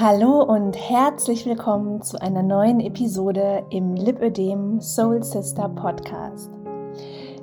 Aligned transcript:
Hallo 0.00 0.44
und 0.44 0.76
herzlich 0.76 1.44
willkommen 1.44 2.02
zu 2.02 2.22
einer 2.22 2.44
neuen 2.44 2.78
Episode 2.78 3.64
im 3.70 3.94
Lipödem 3.94 4.80
Soul 4.80 5.24
Sister 5.24 5.68
Podcast. 5.70 6.52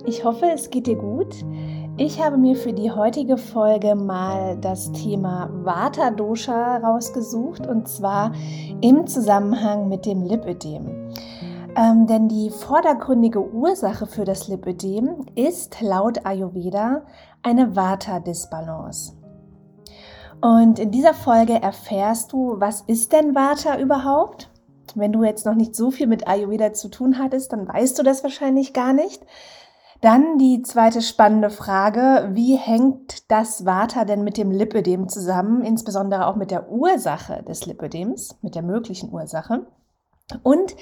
Ich 0.05 0.23
hoffe, 0.23 0.45
es 0.53 0.69
geht 0.69 0.87
dir 0.87 0.95
gut. 0.95 1.35
Ich 1.97 2.23
habe 2.23 2.37
mir 2.37 2.55
für 2.55 2.71
die 2.71 2.89
heutige 2.89 3.35
Folge 3.35 3.95
mal 3.95 4.57
das 4.61 4.89
Thema 4.93 5.49
Vata 5.65 6.11
Dosha 6.11 6.77
rausgesucht 6.77 7.67
und 7.67 7.89
zwar 7.89 8.31
im 8.79 9.05
Zusammenhang 9.05 9.89
mit 9.89 10.05
dem 10.05 10.23
Lipödem. 10.23 11.11
Ähm, 11.75 12.07
denn 12.07 12.29
die 12.29 12.51
vordergründige 12.51 13.51
Ursache 13.51 14.05
für 14.07 14.23
das 14.23 14.47
Lipödem 14.47 15.25
ist 15.35 15.81
laut 15.81 16.25
Ayurveda 16.25 17.01
eine 17.43 17.75
Vata-Disbalance. 17.75 19.24
Und 20.41 20.79
in 20.79 20.91
dieser 20.91 21.13
Folge 21.13 21.61
erfährst 21.61 22.31
du, 22.33 22.59
was 22.59 22.81
ist 22.81 23.13
denn 23.13 23.35
Vata 23.35 23.79
überhaupt? 23.79 24.49
Wenn 24.93 25.11
du 25.11 25.23
jetzt 25.23 25.45
noch 25.45 25.55
nicht 25.55 25.75
so 25.75 25.91
viel 25.91 26.07
mit 26.07 26.27
Ayurveda 26.27 26.73
zu 26.73 26.89
tun 26.89 27.17
hattest, 27.19 27.51
dann 27.51 27.67
weißt 27.67 27.97
du 27.97 28.03
das 28.03 28.23
wahrscheinlich 28.23 28.73
gar 28.73 28.93
nicht. 28.93 29.25
Dann 30.01 30.37
die 30.37 30.61
zweite 30.61 31.01
spannende 31.01 31.49
Frage, 31.49 32.29
wie 32.33 32.55
hängt 32.55 33.31
das 33.31 33.65
Vata 33.65 34.05
denn 34.05 34.23
mit 34.23 34.37
dem 34.37 34.51
Lipödem 34.51 35.09
zusammen, 35.09 35.63
insbesondere 35.63 36.27
auch 36.27 36.35
mit 36.35 36.51
der 36.51 36.69
Ursache 36.69 37.43
des 37.43 37.65
Lipödems, 37.65 38.37
mit 38.41 38.55
der 38.55 38.61
möglichen 38.61 39.11
Ursache? 39.11 39.65
Und 40.43 40.75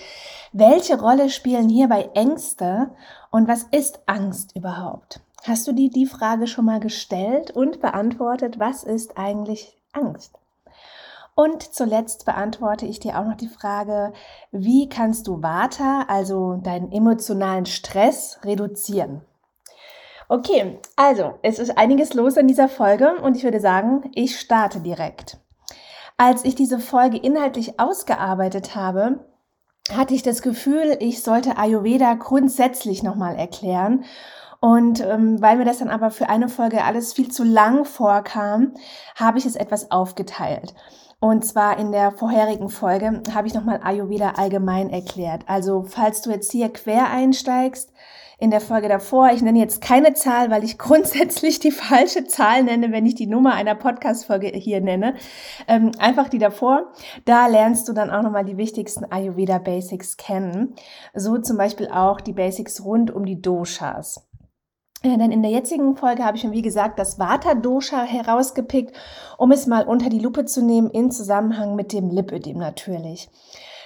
welche 0.52 1.00
Rolle 1.00 1.30
spielen 1.30 1.70
hierbei 1.70 2.10
Ängste 2.14 2.92
und 3.32 3.48
was 3.48 3.64
ist 3.72 4.02
Angst 4.08 4.56
überhaupt? 4.56 5.22
Hast 5.46 5.68
du 5.68 5.74
dir 5.74 5.90
die 5.90 6.06
Frage 6.06 6.48
schon 6.48 6.64
mal 6.64 6.80
gestellt 6.80 7.52
und 7.52 7.82
beantwortet, 7.82 8.60
was 8.60 8.86
ist 8.86 9.18
eigentlich 9.18 9.78
Angst? 9.92 10.40
Und 11.36 11.62
zuletzt 11.62 12.24
beantworte 12.24 12.86
ich 12.86 13.02
dir 13.02 13.20
auch 13.20 13.26
noch 13.26 13.36
die 13.36 13.50
Frage, 13.50 14.14
wie 14.54 14.88
kannst 14.88 15.28
du 15.28 15.44
Vata, 15.44 16.06
also 16.08 16.62
deinen 16.64 16.94
emotionalen 16.94 17.66
Stress, 17.66 18.40
reduzieren? 18.46 19.20
Okay, 20.30 20.80
also 20.96 21.34
es 21.42 21.60
ist 21.60 21.78
einiges 21.78 22.14
los 22.14 22.38
in 22.38 22.48
dieser 22.48 22.70
Folge 22.70 23.14
und 23.22 23.36
ich 23.36 23.44
würde 23.44 23.60
sagen, 23.60 24.10
ich 24.16 24.40
starte 24.40 24.80
direkt. 24.80 25.40
Als 26.16 26.46
ich 26.46 26.56
diese 26.56 26.80
Folge 26.80 27.18
inhaltlich 27.18 27.82
ausgearbeitet 27.82 28.76
habe, 28.76 29.26
hatte 29.92 30.14
ich 30.14 30.24
das 30.24 30.42
Gefühl, 30.42 30.96
ich 31.02 31.22
sollte 31.22 31.58
Ayurveda 31.58 32.14
grundsätzlich 32.14 33.04
nochmal 33.04 33.36
erklären 33.36 34.06
und 34.64 35.02
ähm, 35.02 35.42
weil 35.42 35.58
mir 35.58 35.66
das 35.66 35.80
dann 35.80 35.90
aber 35.90 36.10
für 36.10 36.30
eine 36.30 36.48
Folge 36.48 36.86
alles 36.86 37.12
viel 37.12 37.30
zu 37.30 37.44
lang 37.44 37.84
vorkam, 37.84 38.72
habe 39.14 39.38
ich 39.38 39.46
es 39.46 39.58
etwas 39.58 39.92
aufgeteilt. 39.92 40.74
Und 41.20 41.44
zwar 41.44 41.78
in 41.78 41.92
der 41.92 42.14
vorherigen 42.14 42.70
Folge 42.70 43.24
habe 43.36 43.46
ich 43.46 43.54
nochmal 43.54 43.82
Ayurveda 43.84 44.36
allgemein 44.38 44.90
erklärt. 44.90 45.44
Also 45.48 45.84
falls 45.84 46.22
du 46.22 46.32
jetzt 46.32 46.54
hier 46.54 46.72
quer 46.72 47.10
einsteigst, 47.10 47.92
in 48.40 48.52
der 48.52 48.62
Folge 48.62 48.88
davor, 48.88 49.32
ich 49.34 49.42
nenne 49.42 49.60
jetzt 49.60 49.82
keine 49.82 50.14
Zahl, 50.14 50.50
weil 50.50 50.64
ich 50.64 50.78
grundsätzlich 50.78 51.60
die 51.60 51.72
falsche 51.72 52.24
Zahl 52.24 52.64
nenne, 52.64 52.94
wenn 52.94 53.06
ich 53.06 53.16
die 53.16 53.28
Nummer 53.28 53.56
einer 53.56 53.76
Podcast-Folge 53.76 54.48
hier 54.48 54.80
nenne. 54.80 55.16
Ähm, 55.68 55.92
einfach 56.00 56.30
die 56.30 56.40
davor. 56.40 56.94
Da 57.26 57.48
lernst 57.48 57.90
du 57.90 57.92
dann 57.92 58.10
auch 58.10 58.22
nochmal 58.22 58.46
die 58.46 58.56
wichtigsten 58.56 59.04
Ayurveda 59.12 59.58
Basics 59.58 60.16
kennen. 60.16 60.74
So 61.14 61.38
zum 61.40 61.58
Beispiel 61.58 61.90
auch 61.90 62.22
die 62.22 62.34
Basics 62.34 62.86
rund 62.86 63.12
um 63.12 63.26
die 63.26 63.42
Doshas. 63.42 64.26
Ja, 65.06 65.18
denn 65.18 65.34
in 65.34 65.42
der 65.42 65.52
jetzigen 65.52 65.98
Folge 65.98 66.24
habe 66.24 66.38
ich 66.38 66.44
schon, 66.44 66.54
wie 66.54 66.62
gesagt, 66.62 66.98
das 66.98 67.20
Vata-Dosha 67.20 68.04
herausgepickt, 68.04 68.96
um 69.38 69.52
es 69.52 69.68
mal 69.68 69.86
unter 69.86 70.08
die 70.08 70.20
Lupe 70.20 70.46
zu 70.46 70.64
nehmen, 70.64 70.90
in 70.90 71.12
Zusammenhang 71.12 71.76
mit 71.76 71.92
dem 71.92 72.10
Lipödem 72.10 72.58
natürlich. 72.58 73.30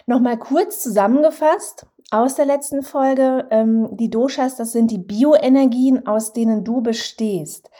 Nochmal 0.06 0.38
kurz 0.38 0.84
zusammengefasst 0.84 1.88
aus 2.12 2.36
der 2.36 2.46
letzten 2.46 2.84
Folge. 2.84 3.48
Ähm, 3.50 3.90
die 3.98 4.12
Doshas, 4.12 4.58
das 4.58 4.72
sind 4.72 4.92
die 4.92 5.00
Bioenergien, 5.00 6.06
aus 6.06 6.34
denen 6.34 6.64
du 6.64 6.82
bestehst. 6.82 7.72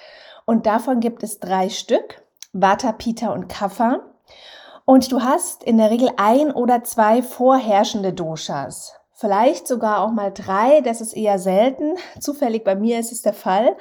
Und 0.46 0.66
davon 0.66 1.00
gibt 1.00 1.22
es 1.22 1.40
drei 1.40 1.70
Stück, 1.70 2.24
Vata, 2.54 2.92
Pitta 2.92 3.32
und 3.34 3.50
Kapha. 3.50 4.00
Und 4.84 5.12
du 5.12 5.22
hast 5.22 5.64
in 5.64 5.78
der 5.78 5.92
Regel 5.92 6.10
ein 6.18 6.52
oder 6.52 6.84
zwei 6.84 7.22
vorherrschende 7.22 8.14
Doshas 8.14 8.97
vielleicht 9.18 9.68
sogar 9.68 10.02
auch 10.02 10.12
mal 10.12 10.32
drei. 10.32 10.82
Das 10.82 11.02
ist 11.02 11.14
eher 11.14 11.40
selten. 11.40 11.96
Zufällig 12.20 12.64
bei 12.64 12.76
mir 12.76 13.00
ist 13.00 13.12
es 13.12 13.22
der 13.22 13.34
Fall. 13.34 13.76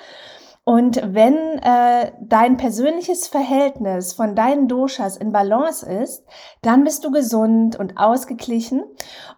Und 0.65 1.01
wenn 1.05 1.37
äh, 1.61 2.11
dein 2.21 2.57
persönliches 2.57 3.29
Verhältnis 3.29 4.15
von 4.15 4.35
deinen 4.35 4.67
Doshas 4.67 5.17
in 5.17 5.31
Balance 5.31 5.87
ist, 5.87 6.25
dann 6.61 6.83
bist 6.83 7.05
du 7.05 7.13
gesund 7.13 7.79
und 7.79 7.99
ausgeglichen. 7.99 8.83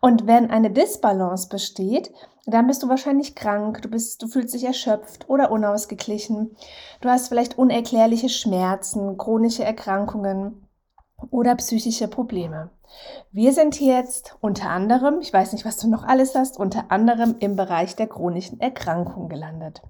Und 0.01 0.27
wenn 0.27 0.51
eine 0.51 0.71
Disbalance 0.71 1.49
besteht, 1.49 2.11
dann 2.47 2.67
bist 2.67 2.83
du 2.83 2.89
wahrscheinlich 2.89 3.35
krank, 3.35 3.83
du 3.83 3.91
bist, 3.91 4.23
du 4.23 4.27
fühlst 4.27 4.55
dich 4.55 4.65
erschöpft 4.65 5.29
oder 5.29 5.51
unausgeglichen. 5.51 6.57
Du 7.03 7.11
hast 7.11 7.29
vielleicht 7.29 7.59
unerklärliche 7.59 8.31
Schmerzen, 8.31 9.19
chronische 9.19 9.65
Erkrankungen 9.65 10.68
oder 11.31 11.55
psychische 11.57 12.09
Probleme. 12.09 12.71
Wir 13.33 13.53
sind 13.53 13.81
jetzt 13.81 14.37
unter 14.41 14.71
anderem, 14.71 15.21
ich 15.21 15.33
weiß 15.33 15.53
nicht, 15.53 15.65
was 15.65 15.77
du 15.77 15.89
noch 15.89 16.05
alles 16.05 16.35
hast, 16.35 16.59
unter 16.59 16.91
anderem 16.91 17.37
im 17.41 17.57
Bereich 17.57 17.97
der 17.97 18.07
chronischen 18.07 18.61
Erkrankung 18.61 19.29
gelandet. 19.29 19.83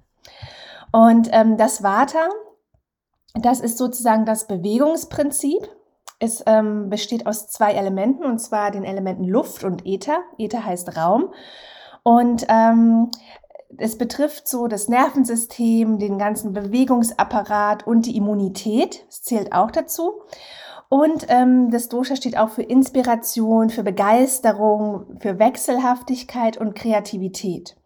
Und 0.91 1.29
ähm, 1.31 1.57
das 1.57 1.83
Vata, 1.83 2.29
das 3.35 3.59
ist 3.59 3.77
sozusagen 3.77 4.25
das 4.25 4.47
Bewegungsprinzip. 4.47 5.69
Es 6.19 6.43
ähm, 6.45 6.89
besteht 6.89 7.25
aus 7.27 7.47
zwei 7.47 7.73
Elementen, 7.73 8.25
und 8.25 8.39
zwar 8.39 8.71
den 8.71 8.83
Elementen 8.83 9.23
Luft 9.23 9.63
und 9.63 9.85
Äther. 9.85 10.19
Äther 10.37 10.65
heißt 10.65 10.97
Raum. 10.97 11.33
Und 12.03 12.45
ähm, 12.49 13.11
es 13.77 13.97
betrifft 13.97 14.47
so 14.47 14.67
das 14.67 14.89
Nervensystem, 14.89 15.99
den 15.99 16.17
ganzen 16.17 16.53
Bewegungsapparat 16.53 17.85
und 17.85 18.05
die 18.07 18.17
Immunität. 18.17 19.05
Es 19.07 19.21
zählt 19.21 19.53
auch 19.53 19.71
dazu. 19.71 20.23
Und 20.89 21.27
ähm, 21.29 21.69
das 21.69 21.87
Dosha 21.87 22.15
steht 22.15 22.37
auch 22.37 22.49
für 22.49 22.63
Inspiration, 22.63 23.69
für 23.69 23.83
Begeisterung, 23.83 25.19
für 25.19 25.37
Wechselhaftigkeit 25.37 26.57
und 26.57 26.75
Kreativität. 26.75 27.77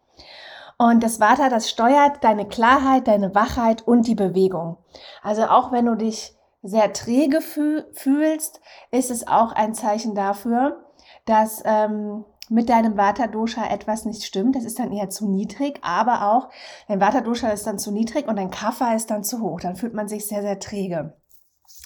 Und 0.78 1.04
das 1.04 1.20
Vata, 1.20 1.50
das 1.50 1.70
steuert 1.70 2.24
deine 2.24 2.48
Klarheit, 2.48 3.06
deine 3.06 3.34
Wachheit 3.34 3.86
und 3.86 4.06
die 4.06 4.14
Bewegung. 4.14 4.78
Also 5.22 5.44
auch 5.44 5.70
wenn 5.70 5.86
du 5.86 5.94
dich 5.94 6.34
sehr 6.62 6.92
träge 6.94 7.40
fühlst, 7.42 8.60
ist 8.90 9.10
es 9.10 9.28
auch 9.28 9.52
ein 9.52 9.74
Zeichen 9.74 10.14
dafür, 10.14 10.82
dass 11.26 11.62
ähm, 11.66 12.24
mit 12.48 12.70
deinem 12.70 12.96
Vata-Dosha 12.96 13.66
etwas 13.70 14.06
nicht 14.06 14.24
stimmt. 14.24 14.56
Das 14.56 14.64
ist 14.64 14.78
dann 14.78 14.92
eher 14.92 15.10
zu 15.10 15.28
niedrig, 15.28 15.78
aber 15.82 16.32
auch 16.32 16.48
dein 16.88 17.00
Vata-Dosha 17.00 17.50
ist 17.50 17.66
dann 17.66 17.78
zu 17.78 17.92
niedrig 17.92 18.26
und 18.26 18.36
dein 18.36 18.50
Kapha 18.50 18.94
ist 18.94 19.10
dann 19.10 19.24
zu 19.24 19.40
hoch. 19.40 19.60
Dann 19.60 19.76
fühlt 19.76 19.94
man 19.94 20.08
sich 20.08 20.26
sehr, 20.26 20.42
sehr 20.42 20.58
träge. 20.58 21.14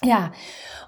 Ja, 0.05 0.31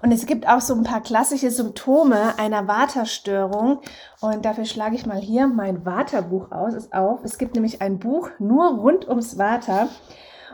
und 0.01 0.11
es 0.13 0.25
gibt 0.25 0.47
auch 0.47 0.61
so 0.61 0.73
ein 0.73 0.83
paar 0.83 1.01
klassische 1.01 1.51
Symptome 1.51 2.39
einer 2.39 2.67
Waterstörung. 2.67 3.81
Und 4.21 4.45
dafür 4.45 4.65
schlage 4.65 4.95
ich 4.95 5.05
mal 5.05 5.19
hier 5.19 5.47
mein 5.47 5.85
Waterbuch 5.85 6.51
aus, 6.51 6.73
ist 6.73 6.93
auf. 6.93 7.19
Es 7.23 7.37
gibt 7.37 7.55
nämlich 7.55 7.81
ein 7.81 7.99
Buch 7.99 8.29
nur 8.39 8.79
rund 8.79 9.07
ums 9.07 9.37
Water. 9.37 9.89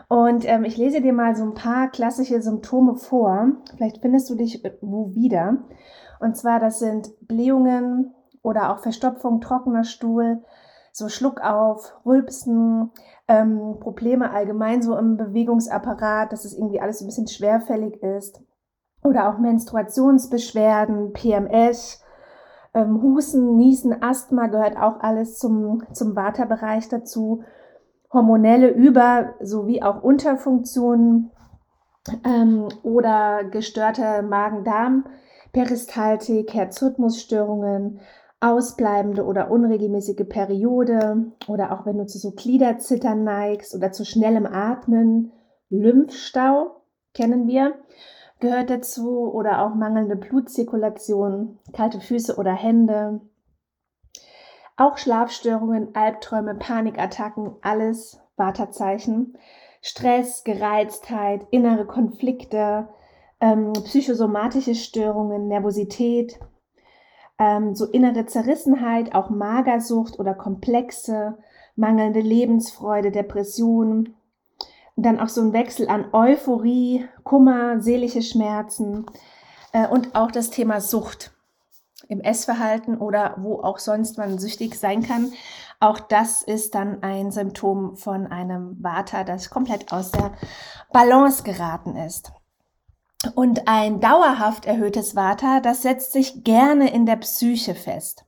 Und 0.08 0.44
ähm, 0.46 0.64
ich 0.64 0.76
lese 0.76 1.00
dir 1.00 1.12
mal 1.12 1.36
so 1.36 1.44
ein 1.44 1.54
paar 1.54 1.88
klassische 1.88 2.42
Symptome 2.42 2.96
vor. 2.96 3.52
Vielleicht 3.76 3.98
findest 4.00 4.28
du 4.28 4.34
dich 4.34 4.62
wo 4.80 5.14
wieder. 5.14 5.58
Und 6.18 6.36
zwar, 6.36 6.58
das 6.58 6.80
sind 6.80 7.10
Blähungen 7.28 8.14
oder 8.42 8.72
auch 8.72 8.80
Verstopfung, 8.80 9.40
trockener 9.40 9.84
Stuhl, 9.84 10.42
so 10.92 11.08
Schluckauf, 11.08 11.94
Rülpsen, 12.04 12.90
ähm, 13.28 13.76
Probleme 13.78 14.30
allgemein 14.30 14.82
so 14.82 14.96
im 14.96 15.16
Bewegungsapparat, 15.16 16.32
dass 16.32 16.44
es 16.44 16.54
irgendwie 16.54 16.80
alles 16.80 16.98
so 16.98 17.04
ein 17.04 17.08
bisschen 17.08 17.28
schwerfällig 17.28 18.02
ist. 18.02 18.42
Oder 19.02 19.28
auch 19.28 19.38
Menstruationsbeschwerden, 19.38 21.12
PMS, 21.12 22.02
ähm, 22.74 23.02
Husten, 23.02 23.56
Niesen, 23.56 24.02
Asthma 24.02 24.46
gehört 24.46 24.76
auch 24.76 25.00
alles 25.00 25.38
zum, 25.38 25.82
zum 25.92 26.14
Vata-Bereich 26.14 26.88
dazu. 26.88 27.42
Hormonelle 28.12 28.68
Über- 28.68 29.34
sowie 29.40 29.82
auch 29.82 30.02
Unterfunktionen 30.02 31.30
ähm, 32.24 32.68
oder 32.82 33.44
gestörte 33.44 34.22
Magen-Darm, 34.22 35.04
Peristaltik, 35.52 36.54
Herzrhythmusstörungen, 36.54 38.00
ausbleibende 38.40 39.24
oder 39.24 39.50
unregelmäßige 39.50 40.28
Periode 40.28 41.32
oder 41.48 41.72
auch 41.72 41.86
wenn 41.86 41.98
du 41.98 42.06
zu 42.06 42.18
so 42.18 42.30
Gliederzittern 42.32 43.24
neigst 43.24 43.74
oder 43.74 43.90
zu 43.90 44.04
schnellem 44.04 44.46
Atmen, 44.46 45.32
Lymphstau 45.70 46.82
kennen 47.14 47.48
wir, 47.48 47.74
gehört 48.40 48.70
dazu 48.70 49.32
oder 49.32 49.62
auch 49.62 49.74
mangelnde 49.74 50.16
Blutzirkulation, 50.16 51.58
kalte 51.72 52.00
Füße 52.00 52.36
oder 52.36 52.52
Hände, 52.52 53.20
auch 54.76 54.96
Schlafstörungen, 54.96 55.94
Albträume, 55.94 56.54
Panikattacken, 56.54 57.56
alles 57.62 58.20
Wartezeichen, 58.36 59.36
Stress, 59.82 60.44
Gereiztheit, 60.44 61.46
innere 61.50 61.84
Konflikte, 61.84 62.88
ähm, 63.40 63.72
psychosomatische 63.72 64.74
Störungen, 64.74 65.48
Nervosität, 65.48 66.38
ähm, 67.38 67.74
so 67.74 67.86
innere 67.86 68.26
Zerrissenheit, 68.26 69.14
auch 69.14 69.30
Magersucht 69.30 70.18
oder 70.18 70.34
Komplexe, 70.34 71.38
mangelnde 71.76 72.20
Lebensfreude, 72.20 73.10
Depression, 73.10 74.14
dann 75.02 75.20
auch 75.20 75.28
so 75.28 75.40
ein 75.40 75.52
Wechsel 75.52 75.88
an 75.88 76.06
Euphorie, 76.12 77.08
Kummer, 77.22 77.80
seelische 77.80 78.22
Schmerzen 78.22 79.06
äh, 79.72 79.86
und 79.86 80.14
auch 80.14 80.30
das 80.30 80.50
Thema 80.50 80.80
Sucht 80.80 81.32
im 82.08 82.20
Essverhalten 82.20 82.98
oder 82.98 83.34
wo 83.38 83.60
auch 83.60 83.78
sonst 83.78 84.18
man 84.18 84.38
süchtig 84.38 84.74
sein 84.76 85.02
kann. 85.02 85.32
Auch 85.80 86.00
das 86.00 86.42
ist 86.42 86.74
dann 86.74 87.02
ein 87.02 87.30
Symptom 87.30 87.96
von 87.96 88.26
einem 88.26 88.76
Vata, 88.82 89.24
das 89.24 89.50
komplett 89.50 89.92
aus 89.92 90.10
der 90.10 90.32
Balance 90.92 91.42
geraten 91.42 91.96
ist. 91.96 92.32
Und 93.34 93.68
ein 93.68 94.00
dauerhaft 94.00 94.64
erhöhtes 94.66 95.14
Vata, 95.14 95.60
das 95.60 95.82
setzt 95.82 96.12
sich 96.12 96.44
gerne 96.44 96.92
in 96.92 97.04
der 97.04 97.16
Psyche 97.16 97.74
fest. 97.74 98.24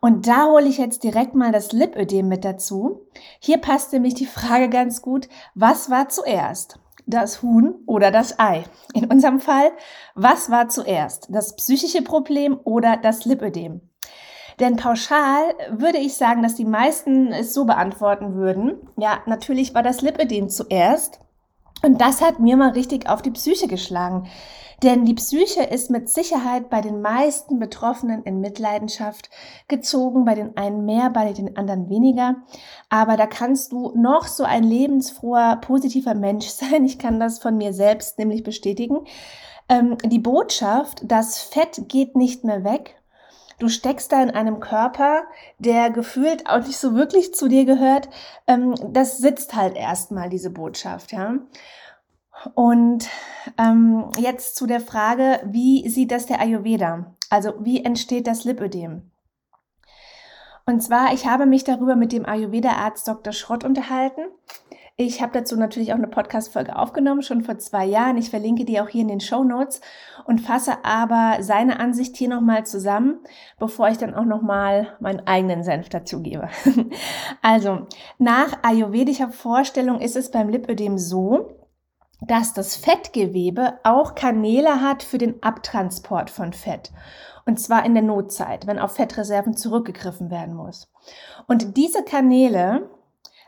Und 0.00 0.26
da 0.26 0.46
hole 0.46 0.66
ich 0.66 0.78
jetzt 0.78 1.04
direkt 1.04 1.34
mal 1.34 1.52
das 1.52 1.72
Lipödem 1.72 2.28
mit 2.28 2.44
dazu. 2.44 3.02
Hier 3.38 3.58
passt 3.58 3.92
nämlich 3.92 4.14
die 4.14 4.26
Frage 4.26 4.70
ganz 4.70 5.02
gut, 5.02 5.28
was 5.54 5.90
war 5.90 6.08
zuerst? 6.08 6.78
Das 7.06 7.42
Huhn 7.42 7.74
oder 7.86 8.10
das 8.10 8.38
Ei? 8.38 8.64
In 8.94 9.06
unserem 9.06 9.40
Fall, 9.40 9.70
was 10.14 10.50
war 10.50 10.68
zuerst? 10.68 11.28
Das 11.30 11.54
psychische 11.56 12.02
Problem 12.02 12.58
oder 12.64 12.96
das 12.96 13.24
Lipödem? 13.24 13.82
Denn 14.58 14.76
pauschal 14.76 15.54
würde 15.70 15.98
ich 15.98 16.14
sagen, 16.14 16.42
dass 16.42 16.54
die 16.54 16.66
meisten 16.66 17.32
es 17.32 17.54
so 17.54 17.64
beantworten 17.64 18.34
würden. 18.34 18.76
Ja, 18.98 19.20
natürlich 19.26 19.74
war 19.74 19.82
das 19.82 20.02
Lipödem 20.02 20.48
zuerst. 20.50 21.20
Und 21.82 22.00
das 22.00 22.20
hat 22.20 22.40
mir 22.40 22.56
mal 22.56 22.70
richtig 22.70 23.08
auf 23.08 23.22
die 23.22 23.30
Psyche 23.30 23.68
geschlagen. 23.68 24.28
Denn 24.82 25.04
die 25.04 25.14
Psyche 25.14 25.62
ist 25.62 25.90
mit 25.90 26.08
Sicherheit 26.08 26.70
bei 26.70 26.80
den 26.80 27.02
meisten 27.02 27.58
Betroffenen 27.58 28.22
in 28.22 28.40
Mitleidenschaft 28.40 29.28
gezogen, 29.68 30.24
bei 30.24 30.34
den 30.34 30.56
einen 30.56 30.86
mehr, 30.86 31.10
bei 31.10 31.32
den 31.32 31.56
anderen 31.56 31.90
weniger. 31.90 32.36
Aber 32.88 33.18
da 33.18 33.26
kannst 33.26 33.72
du 33.72 33.92
noch 33.94 34.26
so 34.26 34.44
ein 34.44 34.62
lebensfroher, 34.62 35.56
positiver 35.56 36.14
Mensch 36.14 36.46
sein. 36.48 36.84
Ich 36.84 36.98
kann 36.98 37.20
das 37.20 37.38
von 37.38 37.56
mir 37.56 37.72
selbst 37.72 38.18
nämlich 38.18 38.42
bestätigen. 38.42 39.00
Ähm, 39.68 39.98
die 40.04 40.18
Botschaft, 40.18 41.02
das 41.04 41.38
Fett 41.38 41.88
geht 41.88 42.16
nicht 42.16 42.44
mehr 42.44 42.64
weg, 42.64 42.96
du 43.58 43.68
steckst 43.68 44.10
da 44.10 44.22
in 44.22 44.30
einem 44.30 44.58
Körper, 44.58 45.24
der 45.58 45.90
gefühlt 45.90 46.48
auch 46.48 46.66
nicht 46.66 46.78
so 46.78 46.94
wirklich 46.94 47.34
zu 47.34 47.48
dir 47.48 47.64
gehört, 47.64 48.08
ähm, 48.46 48.74
das 48.88 49.18
sitzt 49.18 49.54
halt 49.54 49.76
erstmal 49.76 50.28
diese 50.28 50.50
Botschaft, 50.50 51.12
ja. 51.12 51.34
Und 52.54 53.08
ähm, 53.58 54.10
jetzt 54.18 54.56
zu 54.56 54.66
der 54.66 54.80
Frage, 54.80 55.40
wie 55.44 55.88
sieht 55.88 56.10
das 56.10 56.26
der 56.26 56.40
Ayurveda? 56.40 57.14
Also 57.28 57.54
wie 57.60 57.84
entsteht 57.84 58.26
das 58.26 58.44
Lipödem? 58.44 59.10
Und 60.66 60.80
zwar, 60.82 61.12
ich 61.12 61.26
habe 61.26 61.46
mich 61.46 61.64
darüber 61.64 61.96
mit 61.96 62.12
dem 62.12 62.26
Ayurveda-Arzt 62.26 63.08
Dr. 63.08 63.32
Schrott 63.32 63.64
unterhalten. 63.64 64.22
Ich 64.96 65.22
habe 65.22 65.32
dazu 65.32 65.56
natürlich 65.56 65.92
auch 65.92 65.96
eine 65.96 66.08
Podcast-Folge 66.08 66.76
aufgenommen, 66.76 67.22
schon 67.22 67.42
vor 67.42 67.56
zwei 67.58 67.86
Jahren. 67.86 68.18
Ich 68.18 68.28
verlinke 68.28 68.66
die 68.66 68.80
auch 68.80 68.88
hier 68.88 69.00
in 69.00 69.08
den 69.08 69.20
Show 69.20 69.42
Notes 69.42 69.80
und 70.26 70.42
fasse 70.42 70.84
aber 70.84 71.42
seine 71.42 71.80
Ansicht 71.80 72.18
hier 72.18 72.28
nochmal 72.28 72.66
zusammen, 72.66 73.18
bevor 73.58 73.88
ich 73.88 73.96
dann 73.96 74.14
auch 74.14 74.26
nochmal 74.26 74.96
meinen 75.00 75.26
eigenen 75.26 75.64
Senf 75.64 75.88
dazu 75.88 76.20
gebe. 76.20 76.50
also, 77.42 77.86
nach 78.18 78.58
ayurvedischer 78.62 79.30
Vorstellung 79.30 80.00
ist 80.00 80.16
es 80.16 80.30
beim 80.30 80.50
Lipödem 80.50 80.98
so, 80.98 81.59
dass 82.20 82.52
das 82.52 82.76
Fettgewebe 82.76 83.78
auch 83.82 84.14
Kanäle 84.14 84.80
hat 84.82 85.02
für 85.02 85.18
den 85.18 85.42
Abtransport 85.42 86.30
von 86.30 86.52
Fett. 86.52 86.92
Und 87.46 87.58
zwar 87.58 87.84
in 87.84 87.94
der 87.94 88.02
Notzeit, 88.02 88.66
wenn 88.66 88.78
auf 88.78 88.92
Fettreserven 88.92 89.56
zurückgegriffen 89.56 90.30
werden 90.30 90.54
muss. 90.54 90.92
Und 91.46 91.76
diese 91.76 92.04
Kanäle, 92.04 92.90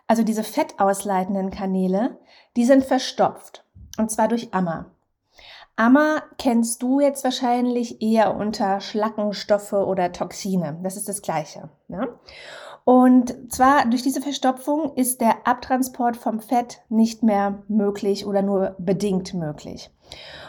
also 0.06 0.22
diese 0.22 0.44
fettausleitenden 0.44 1.50
Kanäle, 1.50 2.18
die 2.56 2.64
sind 2.64 2.84
verstopft. 2.84 3.64
Und 3.98 4.10
zwar 4.10 4.28
durch 4.28 4.52
Ammer. 4.54 4.90
Ammer 5.76 6.22
kennst 6.38 6.82
du 6.82 7.00
jetzt 7.00 7.24
wahrscheinlich 7.24 8.02
eher 8.02 8.36
unter 8.36 8.80
Schlackenstoffe 8.80 9.72
oder 9.72 10.12
Toxine. 10.12 10.78
Das 10.82 10.96
ist 10.96 11.08
das 11.08 11.22
Gleiche. 11.22 11.70
Ne? 11.88 12.08
Und 12.84 13.52
zwar 13.52 13.86
durch 13.86 14.02
diese 14.02 14.20
Verstopfung 14.20 14.94
ist 14.96 15.20
der 15.20 15.46
Abtransport 15.46 16.16
vom 16.16 16.40
Fett 16.40 16.82
nicht 16.88 17.22
mehr 17.22 17.62
möglich 17.68 18.26
oder 18.26 18.42
nur 18.42 18.74
bedingt 18.78 19.34
möglich. 19.34 19.90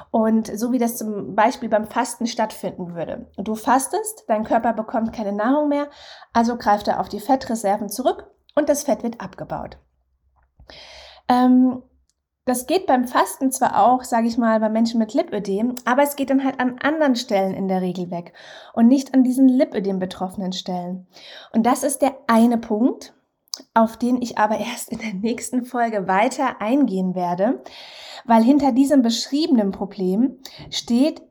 Und 0.09 0.47
so 0.47 0.71
wie 0.71 0.77
das 0.77 0.97
zum 0.97 1.35
Beispiel 1.35 1.69
beim 1.69 1.85
Fasten 1.85 2.27
stattfinden 2.27 2.95
würde. 2.95 3.31
Du 3.37 3.55
fastest, 3.55 4.25
dein 4.27 4.43
Körper 4.43 4.73
bekommt 4.73 5.13
keine 5.13 5.31
Nahrung 5.31 5.69
mehr, 5.69 5.89
also 6.33 6.57
greift 6.57 6.87
er 6.87 6.99
auf 6.99 7.09
die 7.09 7.19
Fettreserven 7.19 7.89
zurück 7.89 8.27
und 8.55 8.69
das 8.69 8.83
Fett 8.83 9.03
wird 9.03 9.21
abgebaut. 9.21 9.77
Ähm, 11.29 11.81
das 12.45 12.67
geht 12.67 12.87
beim 12.87 13.07
Fasten 13.07 13.51
zwar 13.51 13.85
auch, 13.85 14.03
sage 14.03 14.27
ich 14.27 14.37
mal, 14.37 14.59
bei 14.59 14.69
Menschen 14.69 14.99
mit 14.99 15.13
Lipödem, 15.13 15.75
aber 15.85 16.03
es 16.03 16.17
geht 16.17 16.29
dann 16.29 16.43
halt 16.43 16.59
an 16.59 16.77
anderen 16.79 17.15
Stellen 17.15 17.53
in 17.53 17.69
der 17.69 17.81
Regel 17.81 18.11
weg 18.11 18.33
und 18.73 18.87
nicht 18.87 19.13
an 19.13 19.23
diesen 19.23 19.47
Lipödem 19.47 19.99
betroffenen 19.99 20.51
Stellen. 20.51 21.07
Und 21.53 21.65
das 21.65 21.83
ist 21.83 22.01
der 22.01 22.15
eine 22.27 22.57
Punkt, 22.57 23.13
auf 23.73 23.95
den 23.97 24.21
ich 24.21 24.37
aber 24.37 24.57
erst 24.59 24.91
in 24.91 24.99
der 24.99 25.13
nächsten 25.13 25.63
Folge 25.63 26.07
weiter 26.07 26.61
eingehen 26.61 27.15
werde, 27.15 27.63
weil 28.25 28.43
hinter 28.43 28.73
diesem 28.73 29.01
beschriebenen 29.01 29.71
Problem 29.71 30.39
steht 30.69 31.21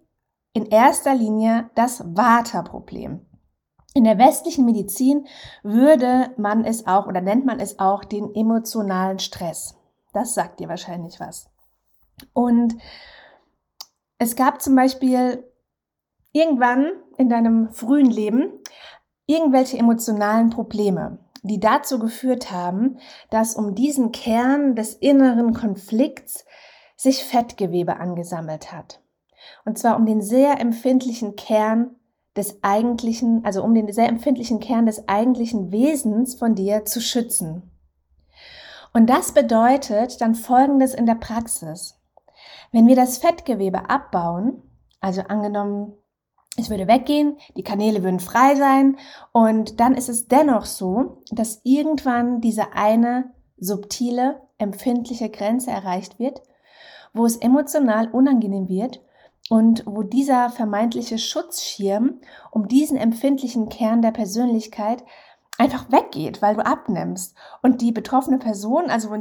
in 0.55 0.67
erster 0.67 1.15
Linie 1.15 1.71
das 1.75 2.05
Vata-Problem. 2.07 3.27
In 3.95 4.05
der 4.05 4.19
westlichen 4.19 4.65
Medizin 4.65 5.27
würde 5.63 6.31
man 6.39 6.65
es 6.65 6.87
auch 6.87 7.07
oder 7.07 7.21
nennt 7.21 7.45
man 7.45 7.61
es 7.61 7.79
auch 7.79 8.05
den 8.05 8.35
emotionalen 8.35 9.19
Stress. 9.19 9.77
Das 10.13 10.35
sagt 10.35 10.61
dir 10.61 10.69
wahrscheinlich 10.69 11.21
was. 11.21 11.51
Und 12.33 12.77
es 14.19 14.37
gab 14.37 14.63
zum 14.63 14.77
Beispiel 14.77 15.45
irgendwann 16.33 16.93
in 17.17 17.29
deinem 17.29 17.73
frühen 17.73 18.11
Leben 18.11 18.53
irgendwelche 19.27 19.79
emotionalen 19.79 20.51
Probleme, 20.51 21.19
die 21.43 21.61
dazu 21.61 21.99
geführt 21.99 22.51
haben, 22.51 22.99
dass 23.31 23.55
um 23.55 23.75
diesen 23.75 24.13
Kern 24.13 24.75
des 24.75 24.95
inneren 24.95 25.55
Konflikts 25.55 26.45
sich 26.97 27.25
Fettgewebe 27.25 27.97
angesammelt 27.97 28.73
hat. 28.73 29.01
Und 29.65 29.79
zwar 29.79 29.97
um 29.97 30.07
den 30.07 30.23
sehr 30.23 30.61
empfindlichen 30.61 31.35
Kern 31.35 31.97
des 32.37 32.63
eigentlichen, 32.63 33.45
also 33.45 33.63
um 33.63 33.75
den 33.75 33.93
sehr 33.93 34.09
empfindlichen 34.09 34.61
Kern 34.61 34.87
des 34.87 35.09
eigentlichen 35.09 35.73
Wesens 35.73 36.35
von 36.35 36.55
dir 36.55 36.85
zu 36.85 37.01
schützen. 37.01 37.72
Und 38.93 39.09
das 39.09 39.33
bedeutet 39.33 40.21
dann 40.21 40.35
Folgendes 40.35 40.95
in 40.95 41.07
der 41.07 41.15
Praxis. 41.15 41.99
Wenn 42.73 42.87
wir 42.87 42.97
das 42.97 43.19
Fettgewebe 43.19 43.89
abbauen, 43.89 44.63
also 45.01 45.23
angenommen, 45.23 45.95
es 46.57 46.69
würde 46.69 46.87
weggehen, 46.87 47.39
die 47.57 47.63
Kanäle 47.63 48.03
würden 48.03 48.21
frei 48.21 48.55
sein 48.57 48.99
und 49.33 49.81
dann 49.81 49.95
ist 49.95 50.11
es 50.11 50.29
dennoch 50.29 50.67
so, 50.67 51.23
dass 51.31 51.61
irgendwann 51.65 52.41
diese 52.43 52.75
eine 52.75 53.33
subtile, 53.57 54.43
empfindliche 54.59 55.31
Grenze 55.31 55.71
erreicht 55.71 56.19
wird, 56.19 56.43
wo 57.15 57.25
es 57.25 57.37
emotional 57.37 58.09
unangenehm 58.09 58.69
wird 58.69 59.03
und 59.49 59.83
wo 59.87 60.03
dieser 60.03 60.51
vermeintliche 60.51 61.19
Schutzschirm 61.19 62.21
um 62.51 62.69
diesen 62.69 62.97
empfindlichen 62.97 63.69
Kern 63.69 64.03
der 64.03 64.13
Persönlichkeit 64.13 65.05
einfach 65.63 65.93
weggeht, 65.93 66.43
weil 66.43 66.57
du 66.57 66.67
abnimmst. 66.67 67.37
Und 67.63 67.81
die 67.81 67.93
betroffene 67.93 68.39
Person, 68.39 68.91
also 68.91 69.15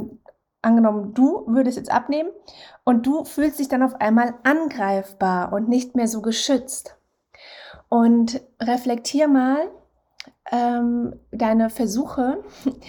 angenommen, 0.60 1.14
du 1.14 1.44
würdest 1.46 1.76
jetzt 1.76 1.90
abnehmen 1.90 2.30
und 2.84 3.06
du 3.06 3.24
fühlst 3.24 3.60
dich 3.60 3.68
dann 3.68 3.82
auf 3.82 4.00
einmal 4.00 4.34
angreifbar 4.42 5.52
und 5.52 5.68
nicht 5.68 5.94
mehr 5.94 6.08
so 6.08 6.20
geschützt. 6.20 6.96
Und 7.88 8.40
reflektier 8.60 9.28
mal 9.28 9.70
ähm, 10.50 11.14
deine 11.30 11.70
Versuche. 11.70 12.42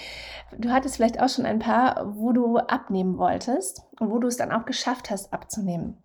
Du 0.59 0.69
hattest 0.69 0.97
vielleicht 0.97 1.19
auch 1.19 1.29
schon 1.29 1.47
ein 1.47 1.57
paar, 1.57 2.15
wo 2.15 2.31
du 2.31 2.57
abnehmen 2.57 3.17
wolltest 3.17 3.81
und 3.99 4.11
wo 4.11 4.19
du 4.19 4.27
es 4.27 4.37
dann 4.37 4.51
auch 4.51 4.65
geschafft 4.65 5.09
hast 5.09 5.33
abzunehmen. 5.33 5.97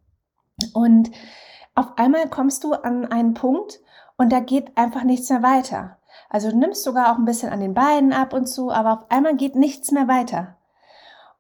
Und 0.73 1.11
auf 1.75 1.99
einmal 1.99 2.31
kommst 2.31 2.64
du 2.64 2.73
an 2.73 3.05
einen 3.05 3.35
Punkt 3.35 3.78
und 4.17 4.33
da 4.33 4.40
geht 4.40 4.75
einfach 4.78 5.05
nichts 5.05 5.28
mehr 5.28 5.43
weiter. 5.43 5.98
Also 6.29 6.51
du 6.51 6.57
nimmst 6.59 6.85
sogar 6.85 7.13
auch 7.13 7.19
ein 7.19 7.25
bisschen 7.25 7.51
an 7.51 7.61
den 7.61 7.75
Beinen 7.75 8.13
ab 8.13 8.33
und 8.33 8.47
zu, 8.47 8.71
aber 8.71 8.93
auf 8.93 9.11
einmal 9.11 9.37
geht 9.37 9.57
nichts 9.57 9.91
mehr 9.93 10.09
weiter. 10.09 10.57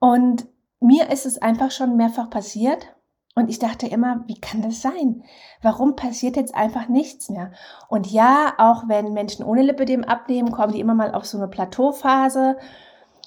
Und 0.00 0.46
mir 0.80 1.10
ist 1.10 1.26
es 1.26 1.42
einfach 1.42 1.70
schon 1.70 1.96
mehrfach 1.96 2.30
passiert. 2.30 2.94
Und 3.34 3.50
ich 3.50 3.60
dachte 3.60 3.86
immer, 3.86 4.24
wie 4.26 4.40
kann 4.40 4.62
das 4.62 4.82
sein? 4.82 5.22
Warum 5.62 5.94
passiert 5.94 6.36
jetzt 6.36 6.56
einfach 6.56 6.88
nichts 6.88 7.28
mehr? 7.28 7.52
Und 7.88 8.10
ja, 8.10 8.54
auch 8.58 8.88
wenn 8.88 9.12
Menschen 9.12 9.44
ohne 9.44 9.62
Lipidem 9.62 10.02
abnehmen, 10.02 10.50
kommen 10.50 10.72
die 10.72 10.80
immer 10.80 10.94
mal 10.94 11.14
auf 11.14 11.24
so 11.24 11.38
eine 11.38 11.46
Plateauphase. 11.48 12.56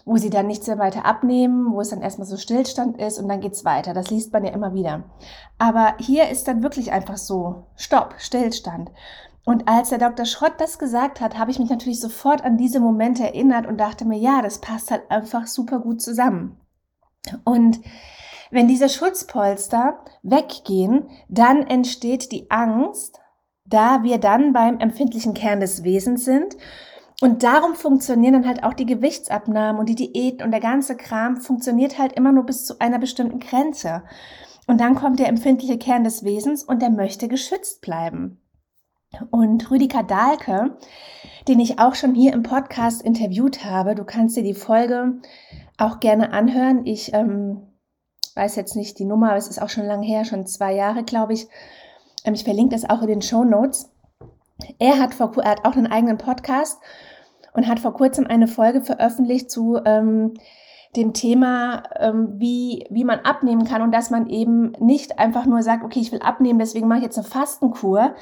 wo 0.05 0.17
sie 0.17 0.29
dann 0.29 0.47
nichts 0.47 0.67
mehr 0.67 0.79
weiter 0.79 1.05
abnehmen, 1.05 1.71
wo 1.73 1.81
es 1.81 1.89
dann 1.89 2.01
erstmal 2.01 2.27
so 2.27 2.37
Stillstand 2.37 2.99
ist 2.99 3.19
und 3.19 3.27
dann 3.27 3.41
geht's 3.41 3.65
weiter. 3.65 3.93
Das 3.93 4.09
liest 4.09 4.33
man 4.33 4.43
ja 4.43 4.51
immer 4.51 4.73
wieder. 4.73 5.03
Aber 5.57 5.95
hier 5.99 6.29
ist 6.29 6.47
dann 6.47 6.63
wirklich 6.63 6.91
einfach 6.91 7.17
so, 7.17 7.67
Stopp, 7.75 8.15
Stillstand. 8.17 8.91
Und 9.43 9.67
als 9.67 9.89
der 9.89 9.97
Dr. 9.97 10.25
Schrott 10.25 10.53
das 10.59 10.77
gesagt 10.77 11.19
hat, 11.19 11.37
habe 11.37 11.51
ich 11.51 11.59
mich 11.59 11.69
natürlich 11.69 11.99
sofort 11.99 12.43
an 12.43 12.57
diese 12.57 12.79
Momente 12.79 13.23
erinnert 13.23 13.65
und 13.65 13.79
dachte 13.79 14.05
mir, 14.05 14.17
ja, 14.17 14.41
das 14.41 14.59
passt 14.59 14.91
halt 14.91 15.09
einfach 15.09 15.47
super 15.47 15.79
gut 15.79 16.01
zusammen. 16.01 16.57
Und 17.43 17.79
wenn 18.51 18.67
diese 18.67 18.89
Schutzpolster 18.89 20.03
weggehen, 20.21 21.09
dann 21.29 21.65
entsteht 21.65 22.31
die 22.31 22.51
Angst, 22.51 23.19
da 23.65 24.03
wir 24.03 24.17
dann 24.17 24.53
beim 24.53 24.79
empfindlichen 24.79 25.33
Kern 25.33 25.59
des 25.59 25.83
Wesens 25.83 26.25
sind. 26.25 26.57
Und 27.21 27.43
darum 27.43 27.75
funktionieren 27.75 28.33
dann 28.33 28.47
halt 28.47 28.63
auch 28.63 28.73
die 28.73 28.85
Gewichtsabnahmen 28.85 29.79
und 29.79 29.87
die 29.87 29.95
Diäten 29.95 30.43
und 30.43 30.51
der 30.51 30.59
ganze 30.59 30.97
Kram 30.97 31.37
funktioniert 31.37 31.97
halt 31.97 32.13
immer 32.13 32.31
nur 32.31 32.45
bis 32.45 32.65
zu 32.65 32.79
einer 32.79 32.99
bestimmten 32.99 33.39
Grenze. 33.39 34.03
Und 34.67 34.81
dann 34.81 34.95
kommt 34.95 35.19
der 35.19 35.29
empfindliche 35.29 35.77
Kern 35.77 36.03
des 36.03 36.23
Wesens 36.23 36.63
und 36.63 36.81
der 36.81 36.89
möchte 36.89 37.27
geschützt 37.27 37.81
bleiben. 37.81 38.40
Und 39.29 39.69
Rüdiger 39.69 40.03
Dahlke, 40.03 40.77
den 41.47 41.59
ich 41.59 41.79
auch 41.79 41.95
schon 41.95 42.15
hier 42.15 42.33
im 42.33 42.43
Podcast 42.43 43.01
interviewt 43.01 43.65
habe, 43.65 43.95
du 43.95 44.05
kannst 44.05 44.37
dir 44.37 44.43
die 44.43 44.53
Folge 44.53 45.19
auch 45.77 45.99
gerne 45.99 46.31
anhören. 46.31 46.85
Ich 46.85 47.13
ähm, 47.13 47.67
weiß 48.35 48.55
jetzt 48.55 48.75
nicht 48.75 48.99
die 48.99 49.05
Nummer, 49.05 49.29
aber 49.29 49.37
es 49.37 49.47
ist 49.47 49.61
auch 49.61 49.69
schon 49.69 49.85
lange 49.85 50.05
her, 50.05 50.23
schon 50.23 50.45
zwei 50.45 50.73
Jahre, 50.73 51.03
glaube 51.03 51.33
ich. 51.33 51.47
Ähm, 52.23 52.33
ich 52.33 52.43
verlinke 52.43 52.75
das 52.75 52.89
auch 52.89 53.01
in 53.01 53.07
den 53.07 53.21
Show 53.21 53.43
Notes. 53.43 53.91
Er 54.79 54.99
hat, 54.99 55.13
vor, 55.13 55.33
er 55.37 55.51
hat 55.51 55.65
auch 55.65 55.75
einen 55.75 55.87
eigenen 55.87 56.17
Podcast 56.17 56.79
und 57.53 57.67
hat 57.67 57.79
vor 57.79 57.93
kurzem 57.93 58.27
eine 58.27 58.47
Folge 58.47 58.81
veröffentlicht 58.81 59.51
zu 59.51 59.79
ähm, 59.85 60.35
dem 60.95 61.13
Thema, 61.13 61.83
ähm, 61.99 62.33
wie, 62.37 62.85
wie 62.89 63.03
man 63.03 63.19
abnehmen 63.19 63.65
kann 63.65 63.81
und 63.81 63.91
dass 63.91 64.09
man 64.09 64.27
eben 64.27 64.73
nicht 64.79 65.19
einfach 65.19 65.45
nur 65.45 65.63
sagt, 65.63 65.83
okay, 65.83 65.99
ich 65.99 66.11
will 66.11 66.21
abnehmen, 66.21 66.59
deswegen 66.59 66.87
mache 66.87 66.99
ich 66.99 67.05
jetzt 67.05 67.17
eine 67.17 67.27
Fastenkur, 67.27 68.15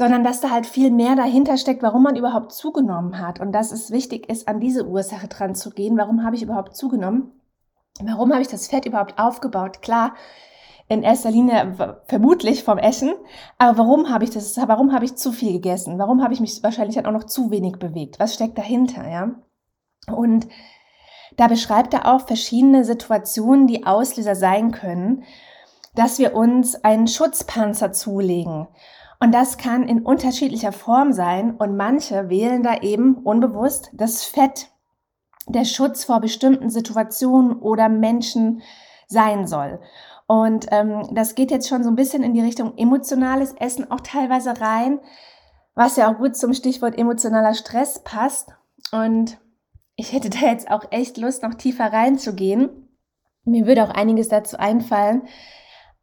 sondern 0.00 0.24
dass 0.24 0.40
da 0.40 0.48
halt 0.48 0.64
viel 0.64 0.90
mehr 0.90 1.14
dahinter 1.14 1.58
steckt, 1.58 1.82
warum 1.82 2.04
man 2.04 2.16
überhaupt 2.16 2.52
zugenommen 2.52 3.18
hat 3.18 3.38
und 3.38 3.52
dass 3.52 3.70
es 3.70 3.90
wichtig 3.90 4.30
ist, 4.30 4.48
an 4.48 4.58
diese 4.58 4.86
Ursache 4.86 5.28
dran 5.28 5.54
zu 5.54 5.68
gehen. 5.68 5.98
Warum 5.98 6.24
habe 6.24 6.36
ich 6.36 6.42
überhaupt 6.42 6.74
zugenommen? 6.74 7.38
Warum 8.02 8.32
habe 8.32 8.40
ich 8.40 8.48
das 8.48 8.66
Fett 8.66 8.86
überhaupt 8.86 9.18
aufgebaut? 9.18 9.82
Klar, 9.82 10.14
in 10.88 11.02
erster 11.02 11.30
Linie 11.30 12.00
vermutlich 12.06 12.64
vom 12.64 12.78
Essen. 12.78 13.12
Aber 13.58 13.76
warum 13.76 14.08
habe 14.08 14.24
ich 14.24 14.30
das? 14.30 14.56
Warum 14.56 14.94
habe 14.94 15.04
ich 15.04 15.16
zu 15.16 15.32
viel 15.32 15.52
gegessen? 15.52 15.98
Warum 15.98 16.22
habe 16.22 16.32
ich 16.32 16.40
mich 16.40 16.62
wahrscheinlich 16.62 16.94
dann 16.94 17.04
auch 17.04 17.12
noch 17.12 17.24
zu 17.24 17.50
wenig 17.50 17.76
bewegt? 17.78 18.18
Was 18.18 18.32
steckt 18.32 18.56
dahinter, 18.56 19.06
ja? 19.06 19.32
Und 20.10 20.48
da 21.36 21.46
beschreibt 21.46 21.92
er 21.92 22.10
auch 22.10 22.26
verschiedene 22.26 22.86
Situationen, 22.86 23.66
die 23.66 23.84
Auslöser 23.84 24.34
sein 24.34 24.72
können, 24.72 25.24
dass 25.94 26.18
wir 26.18 26.34
uns 26.34 26.84
einen 26.84 27.06
Schutzpanzer 27.06 27.92
zulegen. 27.92 28.66
Und 29.22 29.32
das 29.32 29.58
kann 29.58 29.86
in 29.86 30.02
unterschiedlicher 30.02 30.72
Form 30.72 31.12
sein 31.12 31.54
und 31.56 31.76
manche 31.76 32.30
wählen 32.30 32.62
da 32.62 32.78
eben 32.78 33.16
unbewusst 33.16 33.90
das 33.92 34.24
Fett, 34.24 34.68
der 35.46 35.66
Schutz 35.66 36.04
vor 36.04 36.20
bestimmten 36.20 36.70
Situationen 36.70 37.58
oder 37.58 37.90
Menschen 37.90 38.62
sein 39.06 39.46
soll. 39.46 39.80
Und 40.26 40.66
ähm, 40.70 41.08
das 41.12 41.34
geht 41.34 41.50
jetzt 41.50 41.68
schon 41.68 41.82
so 41.82 41.90
ein 41.90 41.96
bisschen 41.96 42.22
in 42.22 42.32
die 42.32 42.40
Richtung 42.40 42.78
emotionales 42.78 43.52
Essen 43.54 43.90
auch 43.90 44.00
teilweise 44.00 44.58
rein, 44.60 45.00
was 45.74 45.96
ja 45.96 46.10
auch 46.10 46.18
gut 46.18 46.36
zum 46.36 46.54
Stichwort 46.54 46.96
emotionaler 46.96 47.54
Stress 47.54 48.02
passt. 48.02 48.54
Und 48.92 49.38
ich 49.96 50.12
hätte 50.12 50.30
da 50.30 50.46
jetzt 50.46 50.70
auch 50.70 50.84
echt 50.92 51.18
Lust, 51.18 51.42
noch 51.42 51.54
tiefer 51.54 51.92
reinzugehen. 51.92 52.88
Mir 53.44 53.66
würde 53.66 53.82
auch 53.82 53.90
einiges 53.90 54.28
dazu 54.28 54.56
einfallen. 54.56 55.22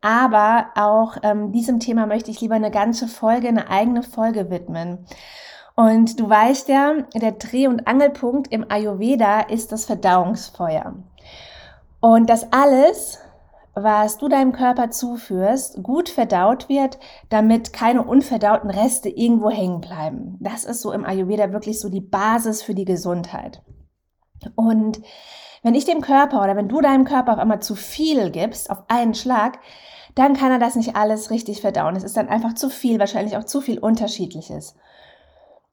Aber 0.01 0.67
auch 0.75 1.17
ähm, 1.23 1.51
diesem 1.51 1.79
Thema 1.79 2.05
möchte 2.05 2.31
ich 2.31 2.41
lieber 2.41 2.55
eine 2.55 2.71
ganze 2.71 3.07
Folge, 3.07 3.47
eine 3.47 3.69
eigene 3.69 4.03
Folge 4.03 4.49
widmen. 4.49 5.05
Und 5.75 6.19
du 6.19 6.29
weißt 6.29 6.69
ja, 6.69 6.93
der 7.13 7.33
Dreh- 7.33 7.67
und 7.67 7.87
Angelpunkt 7.87 8.51
im 8.51 8.69
Ayurveda 8.69 9.41
ist 9.41 9.71
das 9.71 9.85
Verdauungsfeuer. 9.85 10.95
Und 11.99 12.29
das 12.29 12.51
alles 12.51 13.19
was 13.83 14.17
du 14.17 14.27
deinem 14.27 14.53
Körper 14.53 14.89
zuführst, 14.89 15.83
gut 15.83 16.09
verdaut 16.09 16.67
wird, 16.67 16.97
damit 17.29 17.73
keine 17.73 18.03
unverdauten 18.03 18.71
Reste 18.71 19.09
irgendwo 19.09 19.51
hängen 19.51 19.81
bleiben. 19.81 20.37
Das 20.39 20.63
ist 20.63 20.81
so 20.81 20.91
im 20.91 21.05
Ayurveda 21.05 21.53
wirklich 21.53 21.79
so 21.79 21.89
die 21.89 22.01
Basis 22.01 22.63
für 22.63 22.73
die 22.73 22.85
Gesundheit. 22.85 23.61
Und 24.55 25.01
wenn 25.63 25.75
ich 25.75 25.85
dem 25.85 26.01
Körper 26.01 26.43
oder 26.43 26.55
wenn 26.55 26.69
du 26.69 26.81
deinem 26.81 27.05
Körper 27.05 27.33
auf 27.33 27.39
einmal 27.39 27.61
zu 27.61 27.75
viel 27.75 28.31
gibst, 28.31 28.69
auf 28.69 28.83
einen 28.87 29.13
Schlag, 29.13 29.59
dann 30.15 30.35
kann 30.35 30.51
er 30.51 30.59
das 30.59 30.75
nicht 30.75 30.95
alles 30.95 31.29
richtig 31.29 31.61
verdauen. 31.61 31.95
Es 31.95 32.03
ist 32.03 32.17
dann 32.17 32.29
einfach 32.29 32.53
zu 32.53 32.69
viel, 32.69 32.99
wahrscheinlich 32.99 33.37
auch 33.37 33.43
zu 33.43 33.61
viel 33.61 33.77
Unterschiedliches. 33.79 34.75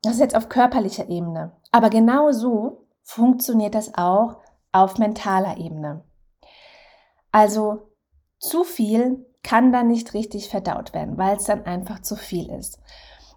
Das 0.02 0.14
ist 0.14 0.20
jetzt 0.20 0.36
auf 0.36 0.50
körperlicher 0.50 1.08
Ebene. 1.08 1.52
Aber 1.72 1.88
genau 1.88 2.30
so 2.30 2.86
funktioniert 3.02 3.74
das 3.74 3.94
auch 3.94 4.36
auf 4.70 4.98
mentaler 4.98 5.56
Ebene. 5.56 6.04
Also 7.32 7.88
zu 8.38 8.64
viel 8.64 9.24
kann 9.42 9.72
dann 9.72 9.88
nicht 9.88 10.14
richtig 10.14 10.48
verdaut 10.48 10.92
werden, 10.92 11.16
weil 11.16 11.36
es 11.36 11.44
dann 11.44 11.64
einfach 11.64 12.00
zu 12.00 12.16
viel 12.16 12.50
ist. 12.50 12.80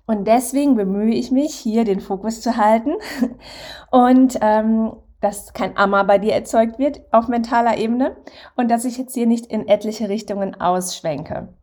Und 0.05 0.25
deswegen 0.25 0.75
bemühe 0.75 1.13
ich 1.13 1.31
mich, 1.31 1.53
hier 1.53 1.83
den 1.83 1.99
Fokus 1.99 2.41
zu 2.41 2.57
halten 2.57 2.93
und 3.91 4.37
ähm, 4.41 4.93
dass 5.21 5.53
kein 5.53 5.77
Amma 5.77 6.03
bei 6.03 6.17
dir 6.17 6.33
erzeugt 6.33 6.79
wird 6.79 7.01
auf 7.11 7.27
mentaler 7.27 7.77
Ebene 7.77 8.17
und 8.55 8.69
dass 8.69 8.85
ich 8.85 8.97
jetzt 8.97 9.13
hier 9.13 9.27
nicht 9.27 9.47
in 9.47 9.67
etliche 9.67 10.09
Richtungen 10.09 10.59
ausschwenke. 10.59 11.53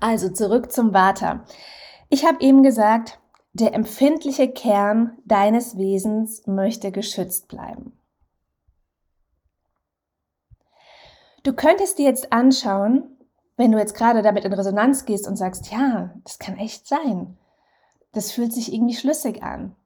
Also 0.00 0.28
zurück 0.28 0.72
zum 0.72 0.94
Vata. 0.94 1.44
Ich 2.08 2.24
habe 2.24 2.40
eben 2.40 2.62
gesagt, 2.62 3.18
der 3.52 3.74
empfindliche 3.74 4.48
Kern 4.48 5.18
deines 5.24 5.76
Wesens 5.76 6.46
möchte 6.46 6.92
geschützt 6.92 7.48
bleiben. 7.48 7.98
Du 11.42 11.52
könntest 11.52 11.98
dir 11.98 12.06
jetzt 12.06 12.32
anschauen, 12.32 13.16
wenn 13.56 13.72
du 13.72 13.78
jetzt 13.78 13.94
gerade 13.94 14.22
damit 14.22 14.44
in 14.44 14.52
Resonanz 14.52 15.04
gehst 15.04 15.26
und 15.26 15.36
sagst, 15.36 15.72
ja, 15.72 16.12
das 16.24 16.38
kann 16.38 16.58
echt 16.58 16.86
sein. 16.86 17.38
Das 18.16 18.32
fühlt 18.32 18.50
sich 18.50 18.72
irgendwie 18.72 18.94
schlüssig 18.94 19.42
an. 19.42 19.76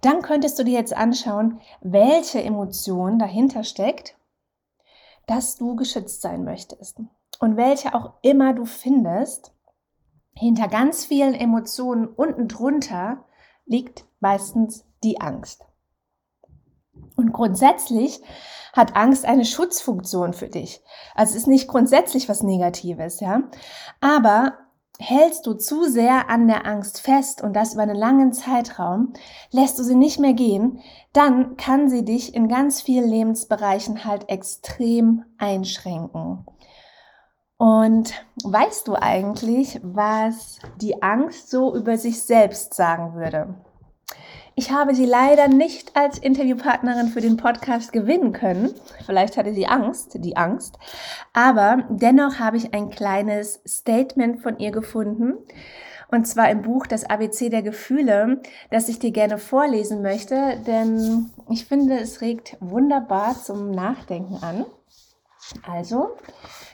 Dann 0.00 0.22
könntest 0.22 0.56
du 0.58 0.62
dir 0.62 0.74
jetzt 0.74 0.96
anschauen, 0.96 1.60
welche 1.80 2.40
Emotion 2.40 3.18
dahinter 3.18 3.64
steckt, 3.64 4.16
dass 5.26 5.56
du 5.56 5.74
geschützt 5.74 6.22
sein 6.22 6.44
möchtest. 6.44 7.00
Und 7.40 7.56
welche 7.56 7.94
auch 7.94 8.12
immer 8.22 8.52
du 8.52 8.64
findest, 8.64 9.52
hinter 10.34 10.68
ganz 10.68 11.04
vielen 11.04 11.34
Emotionen 11.34 12.06
unten 12.06 12.46
drunter 12.46 13.24
liegt 13.66 14.04
meistens 14.20 14.84
die 15.02 15.20
Angst. 15.20 15.64
Und 17.16 17.32
grundsätzlich 17.32 18.20
hat 18.72 18.94
Angst 18.94 19.24
eine 19.24 19.44
Schutzfunktion 19.44 20.32
für 20.32 20.48
dich. 20.48 20.80
Also 21.16 21.32
es 21.32 21.38
ist 21.42 21.46
nicht 21.48 21.66
grundsätzlich 21.66 22.28
was 22.28 22.44
Negatives, 22.44 23.18
ja. 23.18 23.42
Aber 24.00 24.58
hältst 25.00 25.46
du 25.46 25.54
zu 25.54 25.84
sehr 25.84 26.28
an 26.28 26.46
der 26.46 26.66
Angst 26.66 27.00
fest 27.00 27.42
und 27.42 27.54
das 27.54 27.72
über 27.72 27.82
einen 27.82 27.96
langen 27.96 28.32
Zeitraum, 28.32 29.14
lässt 29.50 29.78
du 29.78 29.82
sie 29.82 29.94
nicht 29.94 30.20
mehr 30.20 30.34
gehen, 30.34 30.80
dann 31.12 31.56
kann 31.56 31.88
sie 31.88 32.04
dich 32.04 32.34
in 32.34 32.48
ganz 32.48 32.82
vielen 32.82 33.08
Lebensbereichen 33.08 34.04
halt 34.04 34.28
extrem 34.28 35.24
einschränken. 35.38 36.44
Und 37.56 38.12
weißt 38.44 38.88
du 38.88 38.94
eigentlich, 38.94 39.80
was 39.82 40.60
die 40.80 41.02
Angst 41.02 41.50
so 41.50 41.74
über 41.74 41.96
sich 41.98 42.22
selbst 42.22 42.74
sagen 42.74 43.14
würde? 43.14 43.54
Ich 44.56 44.70
habe 44.70 44.94
sie 44.94 45.06
leider 45.06 45.48
nicht 45.48 45.96
als 45.96 46.18
Interviewpartnerin 46.18 47.08
für 47.08 47.20
den 47.20 47.36
Podcast 47.36 47.92
gewinnen 47.92 48.32
können. 48.32 48.74
Vielleicht 49.06 49.36
hatte 49.36 49.54
sie 49.54 49.66
Angst, 49.66 50.16
die 50.24 50.36
Angst. 50.36 50.78
Aber 51.32 51.84
dennoch 51.88 52.38
habe 52.38 52.56
ich 52.56 52.74
ein 52.74 52.90
kleines 52.90 53.60
Statement 53.66 54.42
von 54.42 54.58
ihr 54.58 54.70
gefunden. 54.70 55.34
Und 56.10 56.26
zwar 56.26 56.50
im 56.50 56.62
Buch 56.62 56.86
Das 56.86 57.04
ABC 57.04 57.50
der 57.50 57.62
Gefühle, 57.62 58.42
das 58.70 58.88
ich 58.88 58.98
dir 58.98 59.12
gerne 59.12 59.38
vorlesen 59.38 60.02
möchte, 60.02 60.60
denn 60.66 61.30
ich 61.48 61.66
finde, 61.66 61.98
es 62.00 62.20
regt 62.20 62.56
wunderbar 62.60 63.40
zum 63.40 63.70
Nachdenken 63.70 64.42
an. 64.42 64.66
Also 65.66 66.16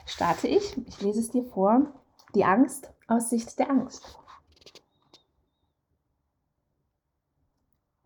starte 0.05 0.47
ich. 0.47 0.75
Ich 0.87 1.01
lese 1.01 1.19
es 1.19 1.29
dir 1.29 1.43
vor. 1.43 1.93
Die 2.33 2.45
Angst 2.45 2.89
aus 3.07 3.29
Sicht 3.29 3.57
der 3.59 3.69
Angst. 3.69 4.17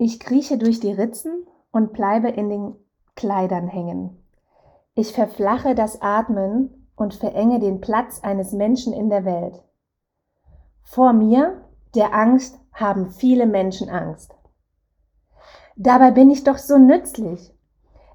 Ich 0.03 0.20
krieche 0.20 0.58
durch 0.58 0.79
die 0.79 0.93
Ritzen 0.93 1.46
und 1.72 1.93
bleibe 1.93 2.29
in 2.29 2.50
den 2.50 2.75
Kleidern 3.15 3.67
hängen. 3.67 4.17
Ich 4.96 5.13
verflache 5.13 5.75
das 5.75 6.01
Atmen 6.01 6.88
und 6.96 7.13
verenge 7.13 7.60
den 7.60 7.81
Platz 7.81 8.20
eines 8.24 8.51
Menschen 8.51 8.93
in 8.93 9.12
der 9.12 9.25
Welt. 9.25 9.62
Vor 10.81 11.13
mir, 11.13 11.62
der 11.93 12.15
Angst, 12.15 12.60
haben 12.74 13.12
viele 13.12 13.46
Menschen 13.46 13.91
Angst. 13.91 14.34
Dabei 15.75 16.10
bin 16.10 16.31
ich 16.31 16.43
doch 16.43 16.58
so 16.58 16.79
nützlich. 16.79 17.53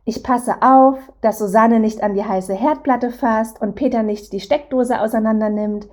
Ich 0.04 0.24
passe 0.24 0.56
auf, 0.62 0.98
dass 1.20 1.38
Susanne 1.38 1.78
nicht 1.78 2.02
an 2.02 2.14
die 2.14 2.24
heiße 2.24 2.54
Herdplatte 2.54 3.12
fasst 3.12 3.60
und 3.60 3.76
Peter 3.76 4.02
nicht 4.02 4.32
die 4.32 4.40
Steckdose 4.40 5.00
auseinandernimmt. 5.00 5.86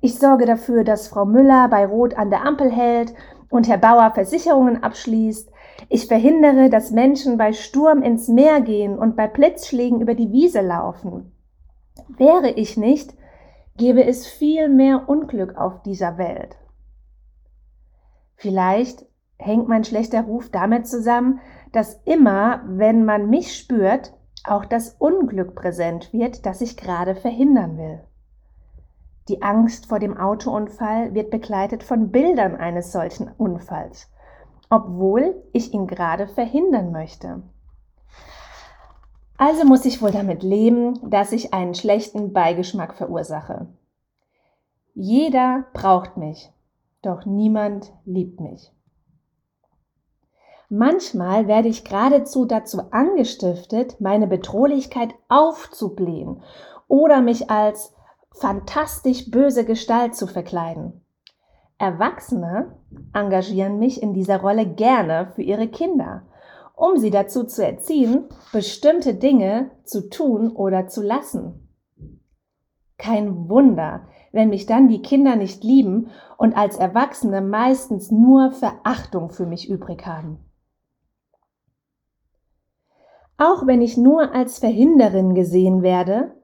Ich 0.00 0.20
sorge 0.20 0.46
dafür, 0.46 0.84
dass 0.84 1.08
Frau 1.08 1.24
Müller 1.24 1.66
bei 1.66 1.84
Rot 1.84 2.14
an 2.14 2.30
der 2.30 2.46
Ampel 2.46 2.70
hält 2.70 3.12
und 3.52 3.68
Herr 3.68 3.76
Bauer 3.76 4.12
Versicherungen 4.14 4.82
abschließt. 4.82 5.52
Ich 5.90 6.06
verhindere, 6.06 6.70
dass 6.70 6.90
Menschen 6.90 7.36
bei 7.36 7.52
Sturm 7.52 8.02
ins 8.02 8.28
Meer 8.28 8.62
gehen 8.62 8.98
und 8.98 9.14
bei 9.14 9.28
Blitzschlägen 9.28 10.00
über 10.00 10.14
die 10.14 10.32
Wiese 10.32 10.62
laufen. 10.62 11.32
Wäre 12.08 12.48
ich 12.48 12.78
nicht, 12.78 13.14
gäbe 13.76 14.04
es 14.04 14.26
viel 14.26 14.70
mehr 14.70 15.06
Unglück 15.06 15.56
auf 15.56 15.82
dieser 15.82 16.16
Welt. 16.16 16.56
Vielleicht 18.36 19.04
hängt 19.38 19.68
mein 19.68 19.84
schlechter 19.84 20.22
Ruf 20.22 20.50
damit 20.50 20.86
zusammen, 20.86 21.40
dass 21.72 22.00
immer, 22.06 22.62
wenn 22.66 23.04
man 23.04 23.28
mich 23.28 23.54
spürt, 23.54 24.14
auch 24.44 24.64
das 24.64 24.96
Unglück 24.98 25.54
präsent 25.54 26.10
wird, 26.14 26.46
das 26.46 26.62
ich 26.62 26.78
gerade 26.78 27.14
verhindern 27.14 27.76
will. 27.76 28.00
Die 29.28 29.42
Angst 29.42 29.86
vor 29.86 29.98
dem 29.98 30.16
Autounfall 30.16 31.14
wird 31.14 31.30
begleitet 31.30 31.82
von 31.82 32.10
Bildern 32.10 32.56
eines 32.56 32.92
solchen 32.92 33.28
Unfalls, 33.28 34.10
obwohl 34.68 35.42
ich 35.52 35.72
ihn 35.72 35.86
gerade 35.86 36.26
verhindern 36.26 36.90
möchte. 36.90 37.42
Also 39.36 39.64
muss 39.64 39.84
ich 39.84 40.02
wohl 40.02 40.10
damit 40.10 40.42
leben, 40.42 41.10
dass 41.10 41.32
ich 41.32 41.54
einen 41.54 41.74
schlechten 41.74 42.32
Beigeschmack 42.32 42.94
verursache. 42.94 43.66
Jeder 44.94 45.64
braucht 45.72 46.16
mich, 46.16 46.52
doch 47.00 47.24
niemand 47.24 47.92
liebt 48.04 48.40
mich. 48.40 48.72
Manchmal 50.68 51.48
werde 51.48 51.68
ich 51.68 51.84
geradezu 51.84 52.44
dazu 52.44 52.82
angestiftet, 52.92 54.00
meine 54.00 54.26
Bedrohlichkeit 54.26 55.14
aufzublähen 55.28 56.42
oder 56.88 57.20
mich 57.20 57.50
als 57.50 57.94
fantastisch 58.34 59.30
böse 59.30 59.64
Gestalt 59.64 60.14
zu 60.16 60.26
verkleiden. 60.26 61.04
Erwachsene 61.78 62.76
engagieren 63.12 63.78
mich 63.78 64.02
in 64.02 64.14
dieser 64.14 64.40
Rolle 64.40 64.66
gerne 64.66 65.32
für 65.34 65.42
ihre 65.42 65.68
Kinder, 65.68 66.22
um 66.74 66.96
sie 66.96 67.10
dazu 67.10 67.44
zu 67.44 67.64
erziehen, 67.64 68.26
bestimmte 68.52 69.14
Dinge 69.14 69.70
zu 69.84 70.08
tun 70.08 70.50
oder 70.50 70.86
zu 70.86 71.02
lassen. 71.02 71.68
Kein 72.98 73.48
Wunder, 73.48 74.06
wenn 74.30 74.48
mich 74.48 74.66
dann 74.66 74.88
die 74.88 75.02
Kinder 75.02 75.36
nicht 75.36 75.64
lieben 75.64 76.10
und 76.38 76.56
als 76.56 76.76
Erwachsene 76.76 77.40
meistens 77.40 78.10
nur 78.10 78.52
Verachtung 78.52 79.30
für 79.30 79.46
mich 79.46 79.68
übrig 79.68 80.06
haben. 80.06 80.38
Auch 83.38 83.66
wenn 83.66 83.82
ich 83.82 83.96
nur 83.96 84.32
als 84.32 84.60
Verhinderin 84.60 85.34
gesehen 85.34 85.82
werde, 85.82 86.36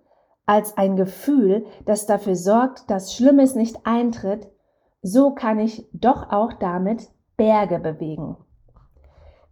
als 0.49 0.79
ein 0.79 0.97
Gefühl, 0.97 1.67
das 1.85 2.07
dafür 2.07 2.35
sorgt, 2.35 2.91
dass 2.91 3.15
Schlimmes 3.15 3.55
nicht 3.55 3.85
eintritt, 3.85 4.49
so 5.03 5.33
kann 5.35 5.59
ich 5.59 5.87
doch 5.93 6.33
auch 6.33 6.55
damit 6.55 7.11
Berge 7.37 7.79
bewegen. 7.79 8.37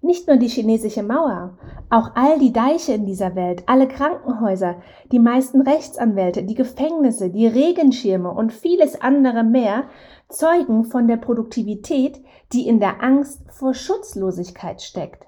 Nicht 0.01 0.27
nur 0.27 0.37
die 0.37 0.49
chinesische 0.49 1.03
Mauer, 1.03 1.59
auch 1.91 2.13
all 2.15 2.39
die 2.39 2.53
Deiche 2.53 2.93
in 2.93 3.07
dieser 3.07 3.35
Welt, 3.35 3.65
alle 3.67 3.89
Krankenhäuser, 3.89 4.77
die 5.13 5.19
meisten 5.19 5.61
Rechtsanwälte, 5.61 6.45
die 6.45 6.55
Gefängnisse, 6.55 7.29
die 7.31 7.47
Regenschirme 7.47 8.31
und 8.31 8.53
vieles 8.53 9.01
andere 9.01 9.45
mehr 9.45 9.85
zeugen 10.29 10.85
von 10.85 11.09
der 11.09 11.17
Produktivität, 11.17 12.23
die 12.53 12.67
in 12.67 12.81
der 12.81 13.03
Angst 13.03 13.43
vor 13.51 13.75
Schutzlosigkeit 13.75 14.81
steckt. 14.81 15.27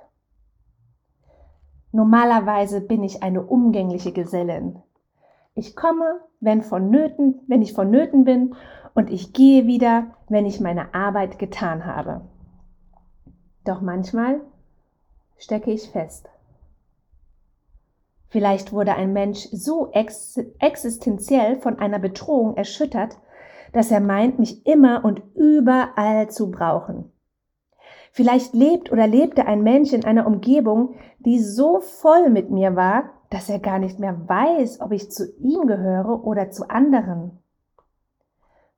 Normalerweise 1.93 2.81
bin 2.81 3.03
ich 3.03 3.23
eine 3.23 3.43
umgängliche 3.43 4.13
Gesellin. 4.13 4.83
Ich 5.59 5.75
komme, 5.75 6.21
wenn 6.39 6.63
vonnöten, 6.63 7.41
wenn 7.49 7.63
ich 7.63 7.73
vonnöten 7.73 8.25
bin, 8.25 8.55
und 8.95 9.11
ich 9.11 9.33
gehe 9.33 9.67
wieder, 9.67 10.15
wenn 10.29 10.47
ich 10.47 10.61
meine 10.61 10.95
Arbeit 10.95 11.41
getan 11.41 11.85
habe. 11.85 12.21
Doch 13.65 13.81
manchmal 13.81 14.41
stecke 15.37 15.73
ich 15.73 15.91
fest. 15.91 16.29
Vielleicht 18.29 18.73
wurde 18.73 18.95
ein 18.95 19.13
Mensch 19.13 19.49
so 19.51 19.91
ex 19.91 20.39
existenziell 20.61 21.57
von 21.57 21.81
einer 21.81 21.99
Bedrohung 21.99 22.57
erschüttert, 22.57 23.19
dass 23.73 23.91
er 23.91 24.01
meint, 24.01 24.39
mich 24.39 24.65
immer 24.65 25.05
und 25.05 25.23
überall 25.35 26.31
zu 26.31 26.53
brauchen. 26.53 27.11
Vielleicht 28.13 28.55
lebt 28.55 28.93
oder 28.93 29.09
lebte 29.09 29.47
ein 29.47 29.65
Mensch 29.65 29.93
in 29.93 30.05
einer 30.05 30.27
Umgebung, 30.27 30.95
die 31.19 31.41
so 31.41 31.81
voll 31.81 32.31
mit 32.31 32.51
mir 32.51 32.77
war, 32.77 33.18
dass 33.31 33.49
er 33.49 33.59
gar 33.59 33.79
nicht 33.79 33.99
mehr 33.99 34.29
weiß, 34.29 34.81
ob 34.81 34.93
ich 34.93 35.11
zu 35.11 35.31
ihm 35.39 35.67
gehöre 35.67 36.25
oder 36.25 36.51
zu 36.51 36.69
anderen. 36.71 37.39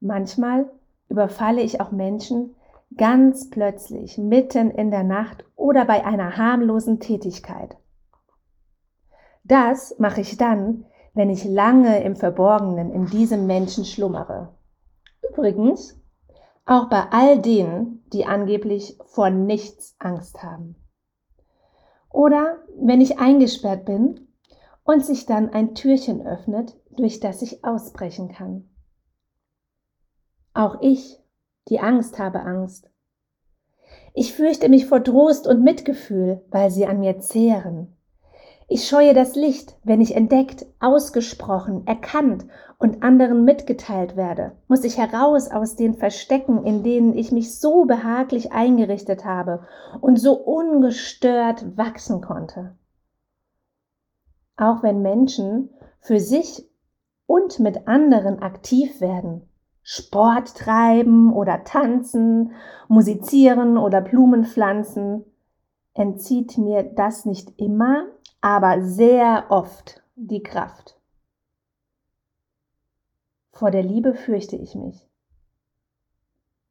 Manchmal 0.00 0.70
überfalle 1.08 1.60
ich 1.60 1.80
auch 1.80 1.90
Menschen 1.92 2.56
ganz 2.96 3.50
plötzlich, 3.50 4.18
mitten 4.18 4.70
in 4.70 4.90
der 4.90 5.04
Nacht 5.04 5.44
oder 5.56 5.84
bei 5.84 6.04
einer 6.04 6.36
harmlosen 6.36 6.98
Tätigkeit. 7.00 7.76
Das 9.44 9.96
mache 9.98 10.20
ich 10.20 10.36
dann, 10.36 10.86
wenn 11.14 11.30
ich 11.30 11.44
lange 11.44 12.02
im 12.02 12.16
Verborgenen 12.16 12.90
in 12.92 13.06
diesem 13.06 13.46
Menschen 13.46 13.84
schlummere. 13.84 14.54
Übrigens, 15.28 16.00
auch 16.66 16.88
bei 16.88 17.04
all 17.10 17.40
denen, 17.40 18.04
die 18.12 18.26
angeblich 18.26 18.96
vor 19.06 19.30
nichts 19.30 19.96
Angst 19.98 20.42
haben. 20.42 20.76
Oder 22.10 22.58
wenn 22.76 23.00
ich 23.00 23.18
eingesperrt 23.18 23.84
bin 23.84 24.28
und 24.84 25.04
sich 25.04 25.26
dann 25.26 25.50
ein 25.50 25.74
Türchen 25.74 26.26
öffnet, 26.26 26.76
durch 26.90 27.20
das 27.20 27.42
ich 27.42 27.64
ausbrechen 27.64 28.32
kann. 28.32 28.68
Auch 30.52 30.80
ich, 30.80 31.18
die 31.68 31.80
Angst, 31.80 32.18
habe 32.18 32.40
Angst. 32.40 32.90
Ich 34.14 34.34
fürchte 34.34 34.68
mich 34.68 34.86
vor 34.86 35.04
Trost 35.04 35.46
und 35.46 35.62
Mitgefühl, 35.62 36.44
weil 36.50 36.70
sie 36.70 36.86
an 36.86 37.00
mir 37.00 37.20
zehren. 37.20 37.96
Ich 38.72 38.88
scheue 38.88 39.14
das 39.14 39.34
Licht, 39.34 39.76
wenn 39.82 40.00
ich 40.00 40.14
entdeckt, 40.14 40.64
ausgesprochen, 40.78 41.86
erkannt 41.88 42.46
und 42.78 43.02
anderen 43.02 43.44
mitgeteilt 43.44 44.16
werde, 44.16 44.52
muss 44.68 44.84
ich 44.84 44.96
heraus 44.96 45.50
aus 45.50 45.74
den 45.74 45.94
Verstecken, 45.94 46.64
in 46.64 46.84
denen 46.84 47.16
ich 47.16 47.32
mich 47.32 47.58
so 47.58 47.84
behaglich 47.84 48.52
eingerichtet 48.52 49.24
habe 49.24 49.66
und 50.00 50.20
so 50.20 50.34
ungestört 50.34 51.76
wachsen 51.76 52.20
konnte. 52.20 52.76
Auch 54.60 54.82
wenn 54.82 55.02
Menschen 55.02 55.70
für 56.00 56.20
sich 56.20 56.68
und 57.26 57.58
mit 57.58 57.88
anderen 57.88 58.40
aktiv 58.40 59.00
werden, 59.00 59.48
Sport 59.82 60.54
treiben 60.54 61.32
oder 61.32 61.64
tanzen, 61.64 62.52
musizieren 62.86 63.78
oder 63.78 64.00
Blumen 64.00 64.44
pflanzen, 64.44 65.24
entzieht 65.94 66.58
mir 66.58 66.82
das 66.82 67.24
nicht 67.24 67.58
immer 67.58 68.06
aber 68.40 68.82
sehr 68.82 69.46
oft 69.50 70.02
die 70.16 70.42
Kraft. 70.42 70.98
Vor 73.52 73.70
der 73.70 73.82
Liebe 73.82 74.14
fürchte 74.14 74.56
ich 74.56 74.74
mich. 74.74 75.06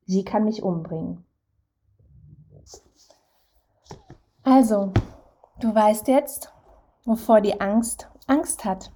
Sie 0.06 0.24
kann 0.24 0.46
mich 0.46 0.64
umbringen. 0.64 1.24
Also, 4.42 4.92
du 5.60 5.76
weißt 5.76 6.08
jetzt, 6.08 6.52
wovor 7.10 7.42
die 7.42 7.60
Angst 7.60 8.08
Angst 8.28 8.64
hat. 8.64 8.92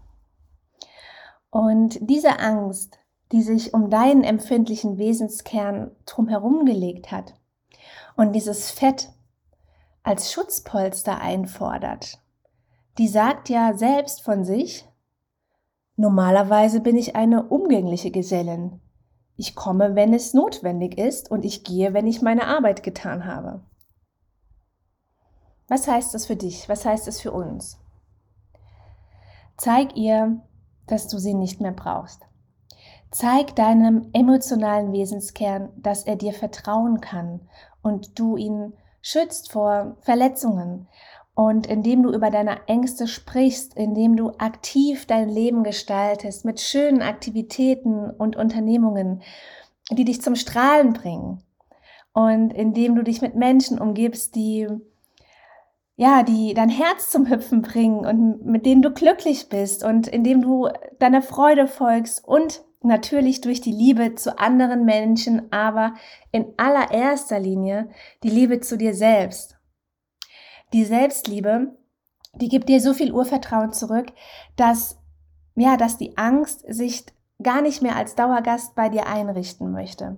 Und 1.49 1.97
diese 2.01 2.39
Angst, 2.39 2.99
die 3.31 3.41
sich 3.41 3.73
um 3.73 3.89
deinen 3.89 4.23
empfindlichen 4.23 4.97
Wesenskern 4.97 5.91
drumherum 6.05 6.65
gelegt 6.65 7.11
hat 7.11 7.33
und 8.15 8.33
dieses 8.33 8.69
Fett 8.69 9.11
als 10.03 10.31
Schutzpolster 10.31 11.19
einfordert, 11.19 12.19
die 12.99 13.07
sagt 13.07 13.49
ja 13.49 13.73
selbst 13.73 14.21
von 14.21 14.45
sich, 14.45 14.87
normalerweise 15.95 16.79
bin 16.79 16.95
ich 16.95 17.15
eine 17.15 17.43
umgängliche 17.43 18.11
Gesellin. 18.11 18.79
Ich 19.35 19.55
komme, 19.55 19.95
wenn 19.95 20.13
es 20.13 20.35
notwendig 20.35 20.99
ist 20.99 21.31
und 21.31 21.43
ich 21.43 21.63
gehe, 21.63 21.95
wenn 21.95 22.05
ich 22.05 22.21
meine 22.21 22.45
Arbeit 22.45 22.83
getan 22.83 23.25
habe. 23.25 23.63
Was 25.67 25.87
heißt 25.87 26.13
das 26.13 26.27
für 26.27 26.35
dich? 26.35 26.69
Was 26.69 26.85
heißt 26.85 27.07
das 27.07 27.19
für 27.19 27.31
uns? 27.31 27.82
Zeig 29.57 29.95
ihr, 29.95 30.41
dass 30.87 31.07
du 31.07 31.17
sie 31.17 31.33
nicht 31.33 31.61
mehr 31.61 31.71
brauchst. 31.71 32.21
Zeig 33.11 33.55
deinem 33.55 34.09
emotionalen 34.13 34.91
Wesenskern, 34.91 35.69
dass 35.77 36.03
er 36.03 36.15
dir 36.15 36.33
vertrauen 36.33 36.99
kann 36.99 37.41
und 37.81 38.17
du 38.17 38.37
ihn 38.37 38.73
schützt 39.01 39.51
vor 39.51 39.97
Verletzungen 40.01 40.87
und 41.35 41.67
indem 41.67 42.03
du 42.03 42.11
über 42.11 42.29
deine 42.29 42.67
Ängste 42.67 43.07
sprichst, 43.07 43.75
indem 43.75 44.15
du 44.15 44.31
aktiv 44.37 45.05
dein 45.05 45.29
Leben 45.29 45.63
gestaltest 45.63 46.45
mit 46.45 46.59
schönen 46.59 47.01
Aktivitäten 47.01 48.09
und 48.09 48.35
Unternehmungen, 48.35 49.21
die 49.91 50.05
dich 50.05 50.21
zum 50.21 50.35
Strahlen 50.35 50.93
bringen. 50.93 51.43
Und 52.13 52.53
indem 52.53 52.95
du 52.95 53.03
dich 53.03 53.21
mit 53.21 53.35
Menschen 53.35 53.79
umgibst, 53.79 54.35
die 54.35 54.67
ja, 55.95 56.23
die 56.23 56.53
dein 56.53 56.69
Herz 56.69 57.09
zum 57.09 57.29
Hüpfen 57.29 57.61
bringen 57.61 58.05
und 58.05 58.45
mit 58.45 58.65
denen 58.65 58.81
du 58.81 58.91
glücklich 58.91 59.49
bist 59.49 59.83
und 59.83 60.07
indem 60.07 60.41
du 60.41 60.69
deiner 60.99 61.21
Freude 61.21 61.67
folgst 61.67 62.25
und 62.25 62.63
natürlich 62.81 63.41
durch 63.41 63.61
die 63.61 63.71
Liebe 63.71 64.15
zu 64.15 64.37
anderen 64.39 64.85
Menschen, 64.85 65.51
aber 65.51 65.93
in 66.31 66.53
allererster 66.57 67.39
Linie 67.39 67.89
die 68.23 68.29
Liebe 68.29 68.59
zu 68.59 68.77
dir 68.77 68.93
selbst. 68.93 69.57
Die 70.73 70.83
Selbstliebe, 70.83 71.77
die 72.33 72.49
gibt 72.49 72.67
dir 72.67 72.81
so 72.81 72.93
viel 72.93 73.13
Urvertrauen 73.13 73.71
zurück, 73.71 74.11
dass 74.55 74.97
ja, 75.55 75.77
dass 75.77 75.97
die 75.97 76.17
Angst 76.17 76.65
sich 76.67 77.05
gar 77.41 77.61
nicht 77.61 77.81
mehr 77.81 77.95
als 77.95 78.15
Dauergast 78.15 78.75
bei 78.75 78.89
dir 78.89 79.07
einrichten 79.07 79.71
möchte. 79.71 80.17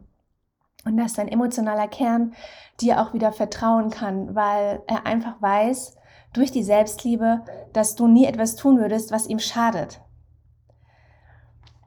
Und 0.85 0.97
dass 0.97 1.13
dein 1.13 1.27
emotionaler 1.27 1.87
Kern 1.87 2.33
dir 2.79 3.01
auch 3.01 3.13
wieder 3.13 3.31
vertrauen 3.31 3.89
kann, 3.89 4.35
weil 4.35 4.81
er 4.87 5.05
einfach 5.05 5.41
weiß, 5.41 5.95
durch 6.33 6.51
die 6.51 6.63
Selbstliebe, 6.63 7.41
dass 7.73 7.95
du 7.95 8.07
nie 8.07 8.25
etwas 8.25 8.55
tun 8.55 8.79
würdest, 8.79 9.11
was 9.11 9.27
ihm 9.27 9.39
schadet. 9.39 10.01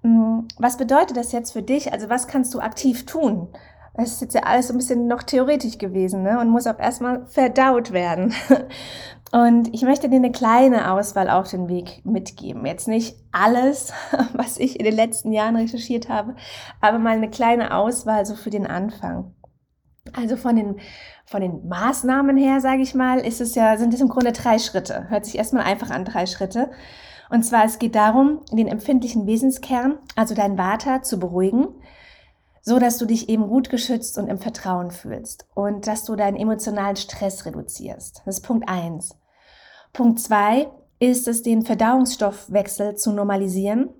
Mm, 0.03 0.41
was 0.59 0.77
bedeutet 0.77 1.17
das 1.17 1.33
jetzt 1.33 1.53
für 1.53 1.63
dich? 1.63 1.93
Also 1.93 2.09
was 2.09 2.27
kannst 2.27 2.55
du 2.55 2.61
aktiv 2.61 3.07
tun? 3.07 3.49
Es 3.95 4.13
ist 4.13 4.21
jetzt 4.21 4.35
ja 4.35 4.43
alles 4.43 4.69
so 4.69 4.75
ein 4.75 4.79
bisschen 4.79 5.09
noch 5.09 5.25
theoretisch 5.25 5.77
gewesen 5.77 6.23
ne? 6.23 6.39
und 6.39 6.51
muss 6.51 6.69
auch 6.69 6.79
erstmal 6.79 7.27
verdaut 7.27 7.93
werden. 7.93 8.33
Und 9.31 9.75
ich 9.75 9.83
möchte 9.83 10.09
dir 10.09 10.17
eine 10.17 10.33
kleine 10.33 10.91
Auswahl 10.91 11.29
auf 11.29 11.51
den 11.51 11.69
Weg 11.69 12.03
mitgeben. 12.05 12.65
Jetzt 12.65 12.89
nicht 12.89 13.17
alles, 13.31 13.93
was 14.33 14.59
ich 14.59 14.79
in 14.79 14.85
den 14.85 14.95
letzten 14.95 15.33
Jahren 15.33 15.57
recherchiert 15.57 16.09
habe, 16.09 16.35
aber 16.81 16.99
mal 16.99 17.17
eine 17.17 17.31
kleine 17.31 17.75
Auswahl 17.75 18.25
so 18.25 18.35
für 18.35 18.51
den 18.51 18.67
Anfang. 18.67 19.35
Also 20.15 20.37
von 20.37 20.57
den, 20.57 20.81
von 21.27 21.43
den 21.43 21.69
Maßnahmen 21.69 22.39
her, 22.39 22.61
sage 22.61 22.81
ich 22.81 22.95
mal, 22.95 23.19
ist 23.19 23.43
es 23.43 23.55
ja, 23.55 23.77
sind 23.77 23.93
es 23.93 24.01
im 24.01 24.09
Grunde 24.09 24.33
drei 24.33 24.59
Schritte. 24.59 25.11
Hört 25.11 25.27
sich 25.27 25.37
erstmal 25.37 25.65
einfach 25.65 25.91
an, 25.91 26.07
drei 26.07 26.25
Schritte. 26.25 26.71
Und 27.29 27.43
zwar, 27.43 27.67
es 27.67 27.79
geht 27.79 27.95
darum, 27.95 28.41
den 28.51 28.69
empfindlichen 28.69 29.27
Wesenskern, 29.27 29.99
also 30.17 30.35
dein 30.35 30.57
Vater, 30.57 31.03
zu 31.03 31.19
beruhigen, 31.19 31.69
so 32.63 32.79
dass 32.79 32.99
du 32.99 33.07
dich 33.07 33.29
eben 33.29 33.49
gut 33.49 33.71
geschützt 33.71 34.19
und 34.19 34.29
im 34.29 34.39
Vertrauen 34.39 34.91
fühlst 34.91 35.47
und 35.55 35.87
dass 35.87 36.05
du 36.05 36.17
deinen 36.17 36.37
emotionalen 36.37 36.97
Stress 36.97 37.47
reduzierst. 37.47 38.23
Das 38.25 38.39
ist 38.39 38.45
Punkt 38.45 38.69
eins. 38.69 39.17
Punkt 39.93 40.21
zwei 40.21 40.69
ist 41.01 41.29
es, 41.29 41.43
den 41.43 41.63
Verdauungsstoffwechsel 41.63 42.97
zu 42.97 43.13
normalisieren. 43.13 43.91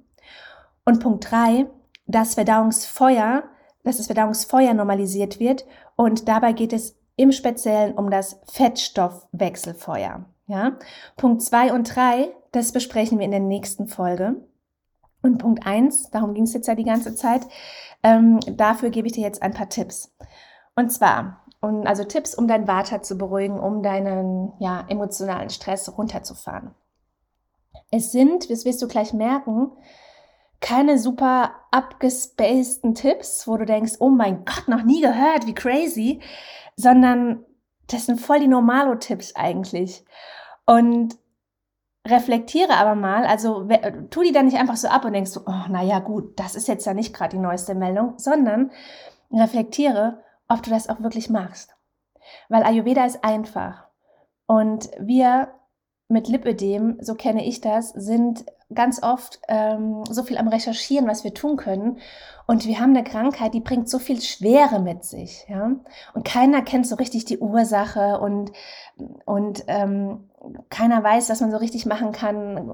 Und 0.85 1.01
Punkt 1.01 1.31
drei, 1.31 1.67
das 2.07 2.35
Verdauungsfeuer, 2.35 3.45
dass 3.85 3.99
das 3.99 4.07
Verdauungsfeuer 4.07 4.75
normalisiert 4.75 5.39
wird. 5.39 5.65
Und 5.97 6.29
dabei 6.29 6.53
geht 6.53 6.73
es 6.73 6.97
im 7.17 7.33
Speziellen 7.33 7.95
um 7.95 8.11
das 8.11 8.41
Fettstoffwechselfeuer. 8.47 10.25
Ja? 10.47 10.79
Punkt 11.17 11.43
zwei 11.43 11.73
und 11.73 11.95
drei 11.95 12.33
das 12.53 12.73
besprechen 12.73 13.19
wir 13.19 13.25
in 13.25 13.31
der 13.31 13.41
nächsten 13.41 13.89
Folge. 13.89 14.37
Und 15.23 15.39
Punkt 15.39 15.67
eins, 15.67 16.11
darum 16.11 16.35
ging 16.35 16.45
es 16.45 16.55
jetzt 16.55 16.69
ja 16.69 16.75
die 16.75 16.85
ganze 16.85 17.15
Zeit, 17.15 17.43
ähm, 18.03 18.41
dafür 18.47 18.91
gebe 18.91 19.09
ich 19.09 19.15
dir 19.15 19.23
jetzt 19.23 19.43
ein 19.43 19.53
paar 19.53 19.69
Tipps. 19.69 20.15
Und 20.77 20.91
zwar, 20.91 21.45
um, 21.61 21.87
also 21.87 22.05
Tipps, 22.05 22.35
um 22.35 22.47
dein 22.47 22.69
Vata 22.69 23.03
zu 23.03 23.19
beruhigen, 23.19 23.59
um 23.59 23.83
deinen 23.83 24.53
ja, 24.61 24.85
emotionalen 24.89 25.51
Stress 25.51 25.97
runterzufahren. 25.99 26.75
Es 27.91 28.13
sind, 28.13 28.51
das 28.51 28.65
wirst 28.65 28.81
du 28.83 28.87
gleich 28.87 29.13
merken, 29.13 29.73
keine 30.61 30.99
super 30.99 31.53
abgespaceden 31.71 32.95
Tipps, 32.95 33.47
wo 33.47 33.57
du 33.57 33.65
denkst, 33.65 33.95
oh 34.01 34.09
mein 34.09 34.45
Gott, 34.45 34.69
noch 34.69 34.83
nie 34.83 35.01
gehört, 35.01 35.47
wie 35.47 35.55
crazy, 35.55 36.21
sondern 36.77 37.45
das 37.89 38.07
sind 38.07 38.21
voll 38.21 38.41
die 38.41 38.49
Normalo-Tipps 38.49 39.35
eigentlich. 39.35 40.05
Und 40.67 41.17
reflektiere 42.09 42.75
aber 42.75 42.95
mal, 42.95 43.27
also 43.27 43.69
tu 44.11 44.23
die 44.23 44.33
dann 44.33 44.47
nicht 44.47 44.59
einfach 44.59 44.77
so 44.77 44.89
ab 44.89 45.05
und 45.05 45.13
denkst 45.13 45.31
so, 45.31 45.43
oh, 45.47 45.69
naja, 45.71 45.99
gut, 45.99 46.39
das 46.39 46.55
ist 46.55 46.69
jetzt 46.69 46.87
ja 46.87 46.95
nicht 46.95 47.15
gerade 47.15 47.37
die 47.37 47.43
neueste 47.43 47.75
Meldung, 47.75 48.15
sondern 48.17 48.71
reflektiere, 49.33 50.23
ob 50.49 50.63
du 50.63 50.71
das 50.71 50.89
auch 50.89 51.01
wirklich 51.01 51.31
machst. 51.31 51.77
Weil 52.49 52.63
Ayurveda 52.63 53.05
ist 53.05 53.25
einfach. 53.25 53.87
Und 54.47 54.91
wir 54.99 55.49
mit 56.09 56.29
Lipödem, 56.29 56.97
so 57.01 57.15
kenne 57.15 57.45
ich 57.47 57.61
das, 57.61 57.91
sind 57.91 58.47
ganz 58.75 59.03
oft 59.03 59.41
ähm, 59.49 60.05
so 60.11 60.23
viel 60.23 60.37
am 60.37 60.49
Recherchieren, 60.49 61.09
was 61.09 61.25
wir 61.25 61.33
tun 61.33 61.57
können. 61.57 61.99
Und 62.47 62.67
wir 62.67 62.81
haben 62.81 62.95
eine 62.95 63.05
Krankheit, 63.05 63.55
die 63.55 63.61
bringt 63.61 63.89
so 63.89 63.99
viel 63.99 64.21
Schwere 64.21 64.81
mit 64.81 65.05
sich. 65.05 65.47
Ja? 65.49 65.73
Und 66.15 66.25
keiner 66.25 66.63
kennt 66.63 66.87
so 66.87 66.97
richtig 66.97 67.25
die 67.25 67.39
Ursache 67.39 68.21
und, 68.21 68.53
und 69.25 69.65
ähm, 69.69 70.29
keiner 70.71 71.03
weiß, 71.03 71.31
was 71.31 71.41
man 71.41 71.51
so 71.51 71.57
richtig 71.59 71.87
machen 71.87 72.13
kann. 72.13 72.73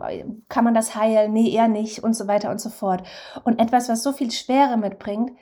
Kann 0.48 0.64
man 0.64 0.74
das 0.74 0.94
heilen? 0.94 1.32
Nee, 1.32 1.50
eher 1.50 1.68
nicht 1.68 2.02
und 2.02 2.14
so 2.14 2.28
weiter 2.28 2.50
und 2.50 2.60
so 2.60 2.70
fort. 2.70 3.04
Und 3.44 3.60
etwas, 3.60 3.88
was 3.88 4.02
so 4.02 4.12
viel 4.12 4.30
Schwere 4.30 4.76
mitbringt, 4.76 5.32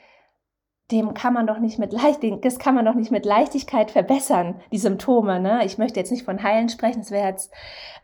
dem 0.91 1.13
kann 1.13 1.33
man 1.33 1.47
doch 1.47 1.59
nicht 1.59 1.79
mit 1.79 1.93
leicht, 1.93 2.19
das 2.41 2.59
kann 2.59 2.75
man 2.75 2.85
doch 2.85 2.93
nicht 2.93 3.11
mit 3.11 3.25
Leichtigkeit 3.25 3.91
verbessern, 3.91 4.61
die 4.71 4.77
Symptome. 4.77 5.39
Ne? 5.39 5.65
Ich 5.65 5.77
möchte 5.77 5.99
jetzt 5.99 6.11
nicht 6.11 6.25
von 6.25 6.43
heilen 6.43 6.69
sprechen, 6.69 6.99
das 6.99 7.11
wäre 7.11 7.27
jetzt, 7.27 7.51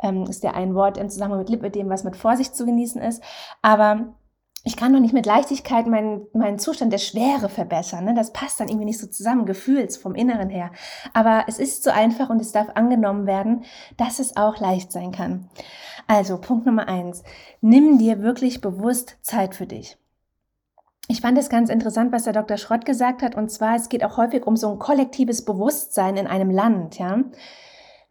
ähm, 0.01 0.23
ist 0.23 0.43
ja 0.43 0.51
ein 0.51 0.75
Wort 0.75 0.97
im 0.97 1.09
Zusammenhang 1.09 1.39
mit 1.39 1.49
Lipödem, 1.49 1.89
was 1.89 2.03
mit 2.03 2.15
Vorsicht 2.15 2.55
zu 2.55 2.65
genießen 2.65 3.01
ist. 3.01 3.21
Aber 3.61 4.15
ich 4.63 4.75
kann 4.75 4.91
doch 4.91 4.99
nicht 4.99 5.13
mit 5.13 5.25
Leichtigkeit 5.25 5.87
meinen, 5.87 6.27
meinen 6.33 6.59
Zustand 6.59 6.91
der 6.91 6.97
Schwere 6.97 7.49
verbessern. 7.49 8.05
Ne? 8.05 8.13
Das 8.13 8.33
passt 8.33 8.59
dann 8.59 8.67
irgendwie 8.67 8.85
nicht 8.85 8.99
so 8.99 9.07
zusammen, 9.07 9.45
gefühls 9.45 9.95
vom 9.95 10.15
Inneren 10.15 10.49
her. 10.49 10.71
Aber 11.13 11.45
es 11.47 11.59
ist 11.59 11.83
so 11.83 11.91
einfach 11.91 12.29
und 12.29 12.41
es 12.41 12.51
darf 12.51 12.67
angenommen 12.75 13.25
werden, 13.25 13.63
dass 13.97 14.19
es 14.19 14.35
auch 14.35 14.59
leicht 14.59 14.91
sein 14.91 15.11
kann. 15.11 15.49
Also 16.07 16.39
Punkt 16.39 16.65
Nummer 16.65 16.87
eins. 16.87 17.23
Nimm 17.61 17.99
dir 17.99 18.21
wirklich 18.21 18.61
bewusst 18.61 19.17
Zeit 19.21 19.53
für 19.53 19.67
dich. 19.67 19.98
Ich 21.11 21.21
fand 21.21 21.39
es 21.39 21.49
ganz 21.49 21.71
interessant, 21.71 22.11
was 22.11 22.25
der 22.25 22.33
Dr. 22.33 22.57
Schrott 22.57 22.85
gesagt 22.85 23.23
hat. 23.23 23.33
Und 23.33 23.49
zwar, 23.49 23.75
es 23.75 23.89
geht 23.89 24.05
auch 24.05 24.17
häufig 24.17 24.45
um 24.45 24.55
so 24.55 24.69
ein 24.71 24.77
kollektives 24.77 25.43
Bewusstsein 25.43 26.15
in 26.17 26.27
einem 26.27 26.51
Land, 26.51 26.99
ja. 26.99 27.23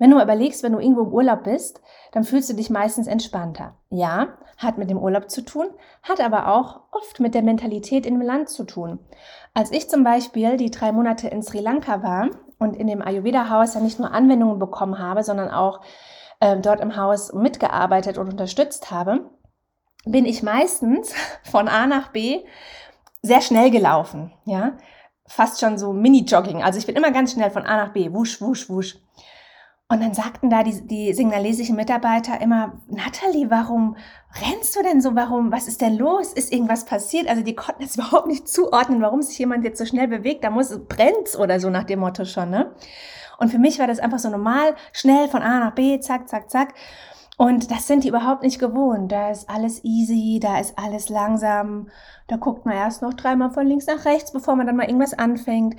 Wenn 0.00 0.10
du 0.10 0.20
überlegst, 0.20 0.64
wenn 0.64 0.72
du 0.72 0.80
irgendwo 0.80 1.02
im 1.02 1.12
Urlaub 1.12 1.44
bist, 1.44 1.80
dann 2.10 2.24
fühlst 2.24 2.50
du 2.50 2.54
dich 2.54 2.70
meistens 2.70 3.06
entspannter. 3.06 3.76
Ja, 3.88 4.36
hat 4.56 4.78
mit 4.78 4.90
dem 4.90 4.98
Urlaub 4.98 5.30
zu 5.30 5.42
tun, 5.42 5.68
hat 6.02 6.20
aber 6.20 6.48
auch 6.48 6.80
oft 6.90 7.20
mit 7.20 7.34
der 7.34 7.42
Mentalität 7.42 8.04
in 8.04 8.14
dem 8.14 8.22
Land 8.22 8.48
zu 8.48 8.64
tun. 8.64 8.98
Als 9.54 9.70
ich 9.70 9.88
zum 9.88 10.02
Beispiel 10.02 10.56
die 10.56 10.72
drei 10.72 10.90
Monate 10.90 11.28
in 11.28 11.42
Sri 11.42 11.60
Lanka 11.60 12.02
war 12.02 12.30
und 12.58 12.76
in 12.76 12.88
dem 12.88 13.00
Ayurveda-Haus 13.00 13.74
ja 13.74 13.80
nicht 13.80 14.00
nur 14.00 14.10
Anwendungen 14.10 14.58
bekommen 14.58 14.98
habe, 14.98 15.22
sondern 15.22 15.50
auch 15.50 15.82
äh, 16.40 16.56
dort 16.56 16.80
im 16.80 16.96
Haus 16.96 17.32
mitgearbeitet 17.32 18.18
und 18.18 18.28
unterstützt 18.28 18.90
habe, 18.90 19.30
bin 20.04 20.24
ich 20.24 20.42
meistens 20.42 21.14
von 21.44 21.68
A 21.68 21.86
nach 21.86 22.08
B 22.08 22.42
sehr 23.22 23.40
schnell 23.40 23.70
gelaufen, 23.70 24.32
ja, 24.44 24.76
fast 25.26 25.60
schon 25.60 25.78
so 25.78 25.92
Mini-Jogging. 25.92 26.62
Also 26.62 26.78
ich 26.78 26.86
bin 26.86 26.96
immer 26.96 27.10
ganz 27.10 27.32
schnell 27.32 27.50
von 27.50 27.64
A 27.64 27.76
nach 27.76 27.92
B, 27.92 28.12
wusch, 28.12 28.40
wusch, 28.40 28.68
wusch. 28.68 28.96
Und 29.90 30.02
dann 30.02 30.12
sagten 30.12 30.50
da 30.50 30.62
die, 30.62 30.86
die 30.86 31.14
signalesischen 31.14 31.74
Mitarbeiter 31.74 32.42
immer, 32.42 32.74
Natalie, 32.88 33.50
warum 33.50 33.96
rennst 34.42 34.76
du 34.76 34.82
denn 34.82 35.00
so? 35.00 35.14
Warum, 35.14 35.50
was 35.50 35.66
ist 35.66 35.80
denn 35.80 35.96
los? 35.96 36.34
Ist 36.34 36.52
irgendwas 36.52 36.84
passiert? 36.84 37.26
Also 37.26 37.42
die 37.42 37.54
konnten 37.54 37.82
es 37.82 37.96
überhaupt 37.96 38.26
nicht 38.26 38.48
zuordnen, 38.48 39.00
warum 39.00 39.22
sich 39.22 39.38
jemand 39.38 39.64
jetzt 39.64 39.78
so 39.78 39.86
schnell 39.86 40.06
bewegt. 40.06 40.44
Da 40.44 40.50
muss 40.50 40.70
es 40.70 40.84
brennt 40.86 41.38
oder 41.38 41.58
so 41.58 41.70
nach 41.70 41.84
dem 41.84 42.00
Motto 42.00 42.26
schon, 42.26 42.50
ne? 42.50 42.74
Und 43.38 43.50
für 43.50 43.58
mich 43.58 43.78
war 43.78 43.86
das 43.86 44.00
einfach 44.00 44.18
so 44.18 44.28
normal, 44.28 44.74
schnell 44.92 45.28
von 45.28 45.42
A 45.42 45.60
nach 45.60 45.72
B, 45.72 46.00
zack, 46.00 46.28
zack, 46.28 46.50
zack. 46.50 46.74
Und 47.38 47.70
das 47.70 47.86
sind 47.86 48.02
die 48.02 48.08
überhaupt 48.08 48.42
nicht 48.42 48.58
gewohnt. 48.58 49.12
Da 49.12 49.30
ist 49.30 49.48
alles 49.48 49.84
easy, 49.84 50.40
da 50.42 50.58
ist 50.58 50.76
alles 50.76 51.08
langsam. 51.08 51.88
Da 52.26 52.36
guckt 52.36 52.66
man 52.66 52.74
erst 52.74 53.00
noch 53.00 53.14
dreimal 53.14 53.52
von 53.52 53.64
links 53.64 53.86
nach 53.86 54.04
rechts, 54.04 54.32
bevor 54.32 54.56
man 54.56 54.66
dann 54.66 54.74
mal 54.74 54.86
irgendwas 54.86 55.14
anfängt. 55.14 55.76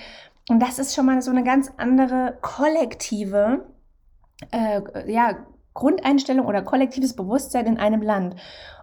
Und 0.49 0.61
das 0.61 0.79
ist 0.79 0.95
schon 0.95 1.05
mal 1.05 1.21
so 1.21 1.31
eine 1.31 1.43
ganz 1.43 1.69
andere 1.75 2.37
kollektive, 2.41 3.65
äh, 4.51 5.11
ja, 5.11 5.35
Grundeinstellung 5.73 6.45
oder 6.45 6.61
kollektives 6.61 7.13
Bewusstsein 7.13 7.65
in 7.65 7.77
einem 7.77 8.01
Land. 8.01 8.37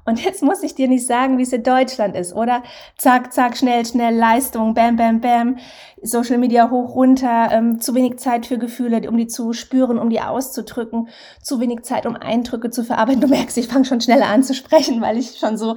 Und 0.06 0.24
jetzt 0.24 0.42
muss 0.42 0.62
ich 0.62 0.76
dir 0.76 0.86
nicht 0.86 1.06
sagen, 1.06 1.36
wie 1.36 1.42
es 1.42 1.52
in 1.52 1.64
Deutschland 1.64 2.14
ist, 2.14 2.32
oder? 2.32 2.62
Zack, 2.96 3.32
zack, 3.32 3.56
schnell, 3.56 3.84
schnell, 3.84 4.14
Leistung, 4.14 4.72
bam, 4.72 4.96
bam, 4.96 5.20
bam, 5.20 5.56
Social 6.00 6.38
Media 6.38 6.70
hoch, 6.70 6.94
runter, 6.94 7.48
ähm, 7.50 7.80
zu 7.80 7.92
wenig 7.94 8.18
Zeit 8.18 8.46
für 8.46 8.56
Gefühle, 8.56 9.08
um 9.08 9.16
die 9.16 9.26
zu 9.26 9.52
spüren, 9.52 9.98
um 9.98 10.08
die 10.08 10.20
auszudrücken, 10.20 11.08
zu 11.42 11.58
wenig 11.58 11.82
Zeit, 11.82 12.06
um 12.06 12.14
Eindrücke 12.14 12.70
zu 12.70 12.84
verarbeiten. 12.84 13.20
Du 13.20 13.26
merkst, 13.26 13.58
ich 13.58 13.66
fange 13.66 13.84
schon 13.84 14.00
schneller 14.00 14.28
an 14.28 14.44
zu 14.44 14.54
sprechen, 14.54 15.00
weil 15.00 15.18
ich 15.18 15.38
schon 15.38 15.56
so 15.58 15.74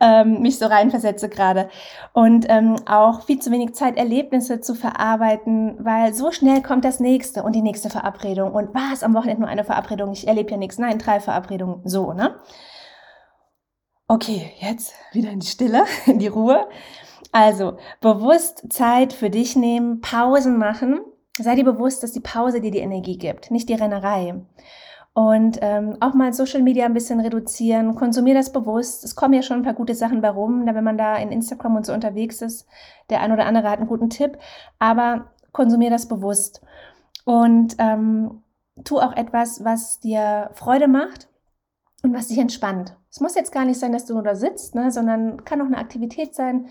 ähm, 0.00 0.42
mich 0.42 0.58
so 0.58 0.66
reinversetze 0.66 1.28
gerade. 1.28 1.68
Und 2.12 2.46
ähm, 2.48 2.76
auch 2.86 3.22
viel 3.22 3.40
zu 3.40 3.50
wenig 3.50 3.74
Zeit, 3.74 3.96
Erlebnisse 3.96 4.60
zu 4.60 4.76
verarbeiten, 4.76 5.76
weil 5.80 6.14
so 6.14 6.30
schnell 6.30 6.62
kommt 6.62 6.84
das 6.84 7.00
nächste 7.00 7.42
und 7.42 7.56
die 7.56 7.62
nächste 7.62 7.90
Verabredung. 7.90 8.52
Und 8.52 8.74
was, 8.74 9.02
am 9.02 9.14
Wochenende 9.14 9.40
nur 9.40 9.50
eine 9.50 9.64
Verabredung, 9.64 10.12
ich 10.12 10.28
erlebe 10.28 10.52
ja 10.52 10.56
nichts. 10.56 10.78
Nein, 10.78 10.98
drei 10.98 11.18
Verabredungen, 11.18 11.80
so, 11.84 12.12
ne? 12.12 12.36
Okay, 14.12 14.52
jetzt 14.60 14.92
wieder 15.12 15.30
in 15.30 15.40
die 15.40 15.46
Stille, 15.46 15.84
in 16.06 16.18
die 16.18 16.26
Ruhe. 16.26 16.68
Also 17.32 17.78
bewusst 18.02 18.70
Zeit 18.70 19.14
für 19.14 19.30
dich 19.30 19.56
nehmen, 19.56 20.02
Pausen 20.02 20.58
machen 20.58 21.00
sei 21.38 21.54
dir 21.54 21.64
bewusst, 21.64 22.02
dass 22.02 22.12
die 22.12 22.20
Pause 22.20 22.60
dir 22.60 22.70
die 22.70 22.78
Energie 22.78 23.16
gibt, 23.16 23.50
nicht 23.50 23.68
die 23.70 23.74
Rennerei. 23.74 24.34
Und 25.14 25.58
ähm, 25.62 25.96
auch 26.00 26.14
mal 26.14 26.32
Social 26.32 26.62
Media 26.62 26.84
ein 26.84 26.94
bisschen 26.94 27.20
reduzieren, 27.20 27.94
konsumier 27.94 28.34
das 28.34 28.52
bewusst. 28.52 29.02
Es 29.02 29.14
kommen 29.14 29.32
ja 29.32 29.42
schon 29.42 29.58
ein 29.58 29.62
paar 29.62 29.74
gute 29.74 29.94
Sachen 29.94 30.20
bei 30.20 30.30
rum, 30.30 30.64
wenn 30.66 30.84
man 30.84 30.98
da 30.98 31.16
in 31.16 31.32
Instagram 31.32 31.76
und 31.76 31.86
so 31.86 31.92
unterwegs 31.92 32.40
ist. 32.40 32.66
Der 33.08 33.20
ein 33.20 33.32
oder 33.32 33.46
andere 33.46 33.70
hat 33.70 33.78
einen 33.78 33.88
guten 33.88 34.10
Tipp, 34.10 34.38
aber 34.78 35.32
konsumier 35.52 35.88
das 35.90 36.06
bewusst. 36.06 36.62
Und 37.24 37.76
ähm, 37.78 38.42
tu 38.84 38.98
auch 38.98 39.16
etwas, 39.16 39.64
was 39.64 40.00
dir 40.00 40.50
Freude 40.52 40.88
macht 40.88 41.28
und 42.02 42.14
was 42.14 42.28
dich 42.28 42.38
entspannt. 42.38 42.94
Es 43.12 43.20
muss 43.20 43.34
jetzt 43.34 43.52
gar 43.52 43.66
nicht 43.66 43.78
sein, 43.78 43.92
dass 43.92 44.06
du 44.06 44.14
nur 44.14 44.22
da 44.22 44.34
sitzt, 44.34 44.74
ne, 44.74 44.90
sondern 44.90 45.44
kann 45.44 45.60
auch 45.60 45.66
eine 45.66 45.76
Aktivität 45.76 46.34
sein, 46.34 46.68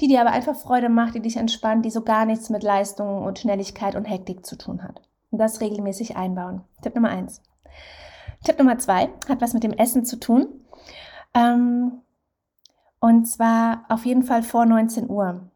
die 0.00 0.06
dir 0.06 0.20
aber 0.20 0.32
einfach 0.32 0.54
Freude 0.54 0.90
macht, 0.90 1.14
die 1.14 1.22
dich 1.22 1.38
entspannt, 1.38 1.86
die 1.86 1.90
so 1.90 2.02
gar 2.02 2.26
nichts 2.26 2.50
mit 2.50 2.62
Leistung 2.62 3.22
und 3.22 3.38
Schnelligkeit 3.38 3.96
und 3.96 4.04
Hektik 4.04 4.44
zu 4.44 4.58
tun 4.58 4.82
hat. 4.82 5.00
Und 5.30 5.38
das 5.38 5.62
regelmäßig 5.62 6.14
einbauen. 6.14 6.60
Tipp 6.82 6.94
Nummer 6.94 7.08
eins. 7.08 7.42
Tipp 8.44 8.58
Nummer 8.58 8.76
zwei 8.76 9.08
hat 9.30 9.40
was 9.40 9.54
mit 9.54 9.64
dem 9.64 9.72
Essen 9.72 10.04
zu 10.04 10.20
tun. 10.20 10.60
Ähm, 11.32 12.02
und 13.00 13.24
zwar 13.24 13.86
auf 13.88 14.04
jeden 14.04 14.24
Fall 14.24 14.42
vor 14.42 14.66
19 14.66 15.08
Uhr. 15.08 15.48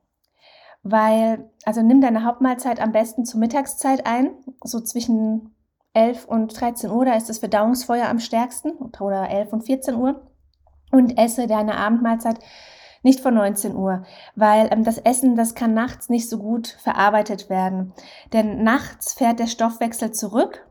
Weil, 0.82 1.50
also 1.66 1.82
nimm 1.82 2.00
deine 2.00 2.24
Hauptmahlzeit 2.24 2.80
am 2.80 2.92
besten 2.92 3.26
zur 3.26 3.38
Mittagszeit 3.38 4.06
ein, 4.06 4.30
so 4.64 4.80
zwischen 4.80 5.54
11 5.94 6.24
und 6.24 6.60
13 6.60 6.90
Uhr, 6.90 7.04
da 7.04 7.14
ist 7.14 7.28
das 7.28 7.38
Verdauungsfeuer 7.38 8.08
am 8.08 8.18
stärksten, 8.18 8.72
oder 9.00 9.28
11 9.28 9.52
und 9.52 9.62
14 9.62 9.94
Uhr. 9.94 10.26
Und 10.90 11.18
esse 11.18 11.46
deine 11.46 11.76
Abendmahlzeit 11.76 12.38
nicht 13.02 13.20
vor 13.20 13.30
19 13.30 13.74
Uhr, 13.74 14.04
weil 14.36 14.68
ähm, 14.70 14.84
das 14.84 14.98
Essen, 14.98 15.36
das 15.36 15.54
kann 15.54 15.74
nachts 15.74 16.08
nicht 16.08 16.28
so 16.28 16.38
gut 16.38 16.68
verarbeitet 16.68 17.50
werden. 17.50 17.92
Denn 18.32 18.62
nachts 18.62 19.14
fährt 19.14 19.40
der 19.40 19.46
Stoffwechsel 19.46 20.12
zurück 20.12 20.66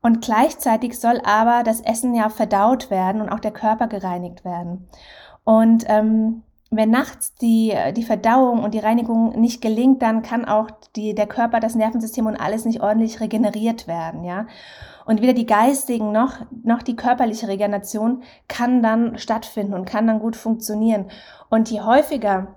und 0.00 0.22
gleichzeitig 0.22 0.98
soll 0.98 1.20
aber 1.24 1.62
das 1.64 1.80
Essen 1.80 2.14
ja 2.14 2.28
verdaut 2.28 2.90
werden 2.90 3.20
und 3.20 3.30
auch 3.30 3.40
der 3.40 3.52
Körper 3.52 3.88
gereinigt 3.88 4.44
werden. 4.44 4.88
Und 5.44 5.84
ähm, 5.88 6.42
wenn 6.70 6.90
nachts 6.90 7.34
die, 7.34 7.74
die 7.96 8.02
Verdauung 8.02 8.62
und 8.62 8.74
die 8.74 8.78
Reinigung 8.78 9.40
nicht 9.40 9.62
gelingt, 9.62 10.02
dann 10.02 10.20
kann 10.22 10.44
auch 10.44 10.70
die, 10.96 11.14
der 11.14 11.26
Körper, 11.26 11.60
das 11.60 11.74
Nervensystem 11.74 12.26
und 12.26 12.36
alles 12.36 12.66
nicht 12.66 12.82
ordentlich 12.82 13.20
regeneriert 13.20 13.88
werden, 13.88 14.22
ja. 14.24 14.46
Und 15.06 15.22
weder 15.22 15.32
die 15.32 15.46
geistigen 15.46 16.12
noch, 16.12 16.34
noch 16.64 16.82
die 16.82 16.94
körperliche 16.94 17.48
Regeneration 17.48 18.22
kann 18.46 18.82
dann 18.82 19.16
stattfinden 19.16 19.72
und 19.72 19.86
kann 19.86 20.06
dann 20.06 20.18
gut 20.18 20.36
funktionieren. 20.36 21.10
Und 21.48 21.70
je 21.70 21.80
häufiger 21.80 22.56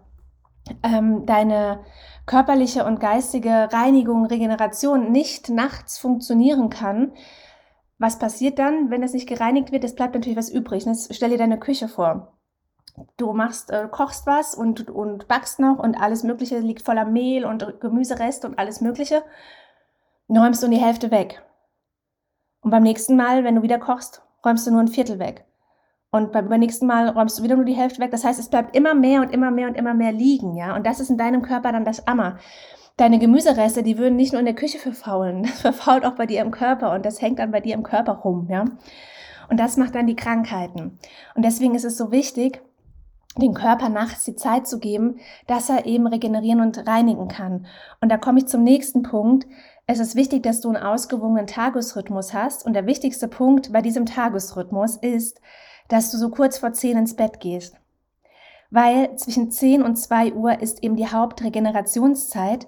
ähm, 0.84 1.26
deine 1.26 1.80
körperliche 2.26 2.84
und 2.84 3.00
geistige 3.00 3.70
Reinigung, 3.72 4.26
Regeneration 4.26 5.14
nicht 5.14 5.50
nachts 5.50 5.98
funktionieren 5.98 6.70
kann, 6.70 7.14
was 7.98 8.20
passiert 8.20 8.60
dann, 8.60 8.90
wenn 8.90 9.04
es 9.04 9.14
nicht 9.14 9.30
gereinigt 9.30 9.72
wird? 9.72 9.86
Es 9.86 9.96
bleibt 9.96 10.16
natürlich 10.16 10.38
was 10.38 10.50
übrig. 10.50 10.86
Jetzt 10.86 11.16
stell 11.16 11.30
dir 11.30 11.38
deine 11.38 11.60
Küche 11.60 11.88
vor 11.88 12.41
du 13.18 13.34
machst, 13.34 13.72
äh, 13.72 13.88
kochst 13.90 14.26
was 14.28 14.56
und, 14.56 14.90
und 14.90 15.28
backst 15.28 15.60
noch 15.60 15.80
und 15.80 15.96
alles 15.96 16.24
Mögliche 16.24 16.60
liegt 16.60 16.84
voller 16.84 17.06
Mehl 17.06 17.46
und 17.46 17.80
Gemüsereste 17.82 18.48
und 18.48 18.60
alles 18.60 18.82
Mögliche. 18.82 19.24
Räumst 20.30 20.64
du 20.64 20.68
die 20.68 20.78
Hälfte 20.78 21.12
weg. 21.12 21.42
Und 22.62 22.72
beim 22.72 22.84
nächsten 22.84 23.16
Mal, 23.16 23.44
wenn 23.44 23.56
du 23.56 23.64
wieder 23.64 23.80
kochst, 23.80 24.22
räumst 24.46 24.66
du 24.66 24.72
nur 24.72 24.82
ein 24.82 24.88
Viertel 24.88 25.20
weg. 25.20 25.46
Und 26.12 26.34
beim 26.34 26.48
nächsten 26.48 26.88
Mal 26.88 27.08
räumst 27.08 27.40
du 27.40 27.44
wieder 27.44 27.56
nur 27.56 27.66
die 27.66 27.74
Hälfte 27.74 28.02
weg. 28.02 28.12
Das 28.12 28.26
heißt, 28.26 28.40
es 28.40 28.50
bleibt 28.50 28.76
immer 28.76 28.94
mehr 28.94 29.22
und 29.22 29.32
immer 29.32 29.50
mehr 29.50 29.68
und 29.68 29.76
immer 29.76 29.94
mehr 29.94 30.12
liegen, 30.12 30.56
ja. 30.56 30.76
Und 30.76 30.86
das 30.86 31.00
ist 31.00 31.10
in 31.10 31.18
deinem 31.18 31.42
Körper 31.42 31.72
dann 31.72 31.86
das 31.86 32.06
Ammer. 32.06 32.38
Deine 32.98 33.18
Gemüsereste, 33.18 33.82
die 33.82 33.98
würden 33.98 34.18
nicht 34.18 34.34
nur 34.34 34.40
in 34.40 34.46
der 34.46 34.56
Küche 34.56 34.78
verfaulen, 34.78 35.44
das 35.44 35.62
verfault 35.62 36.06
auch 36.06 36.16
bei 36.16 36.26
dir 36.26 36.42
im 36.42 36.52
Körper 36.52 36.94
und 36.94 37.06
das 37.06 37.22
hängt 37.22 37.40
dann 37.40 37.52
bei 37.52 37.62
dir 37.62 37.74
im 37.74 37.84
Körper 37.84 38.12
rum, 38.12 38.48
ja. 38.50 38.66
Und 39.50 39.60
das 39.60 39.78
macht 39.78 39.96
dann 39.96 40.08
die 40.08 40.16
Krankheiten. 40.16 41.00
Und 41.34 41.44
deswegen 41.44 41.76
ist 41.76 41.86
es 41.86 41.98
so 41.98 42.12
wichtig, 42.12 42.62
den 43.38 43.54
Körper 43.54 43.90
nachts 43.90 44.26
die 44.26 44.36
Zeit 44.36 44.68
zu 44.68 44.80
geben, 44.80 45.20
dass 45.48 45.70
er 45.70 45.86
eben 45.86 46.08
regenerieren 46.08 46.62
und 46.62 46.86
reinigen 46.88 47.28
kann. 47.28 47.66
Und 48.02 48.10
da 48.10 48.18
komme 48.18 48.40
ich 48.40 48.48
zum 48.48 48.64
nächsten 48.64 49.04
Punkt. 49.04 49.48
Es 49.88 50.00
ist 50.00 50.16
wichtig, 50.16 50.44
dass 50.44 50.62
du 50.62 50.70
einen 50.70 50.84
ausgewogenen 50.84 51.48
Tagesrhythmus 51.48 52.34
hast. 52.34 52.66
Und 52.66 52.74
der 52.74 52.86
wichtigste 52.86 53.28
Punkt 53.28 53.72
bei 53.72 53.82
diesem 53.82 54.06
Tagesrhythmus 54.06 54.98
ist, 54.98 55.42
dass 55.88 56.12
du 56.12 56.18
so 56.18 56.30
kurz 56.30 56.58
vor 56.58 56.74
10 56.74 56.98
ins 56.98 57.16
Bett 57.16 57.40
gehst. 57.40 57.76
Weil 58.70 59.16
zwischen 59.16 59.52
10 59.52 59.82
und 59.82 59.96
2 59.96 60.34
Uhr 60.34 60.62
ist 60.62 60.84
eben 60.84 60.96
die 60.96 61.08
Hauptregenerationszeit. 61.08 62.68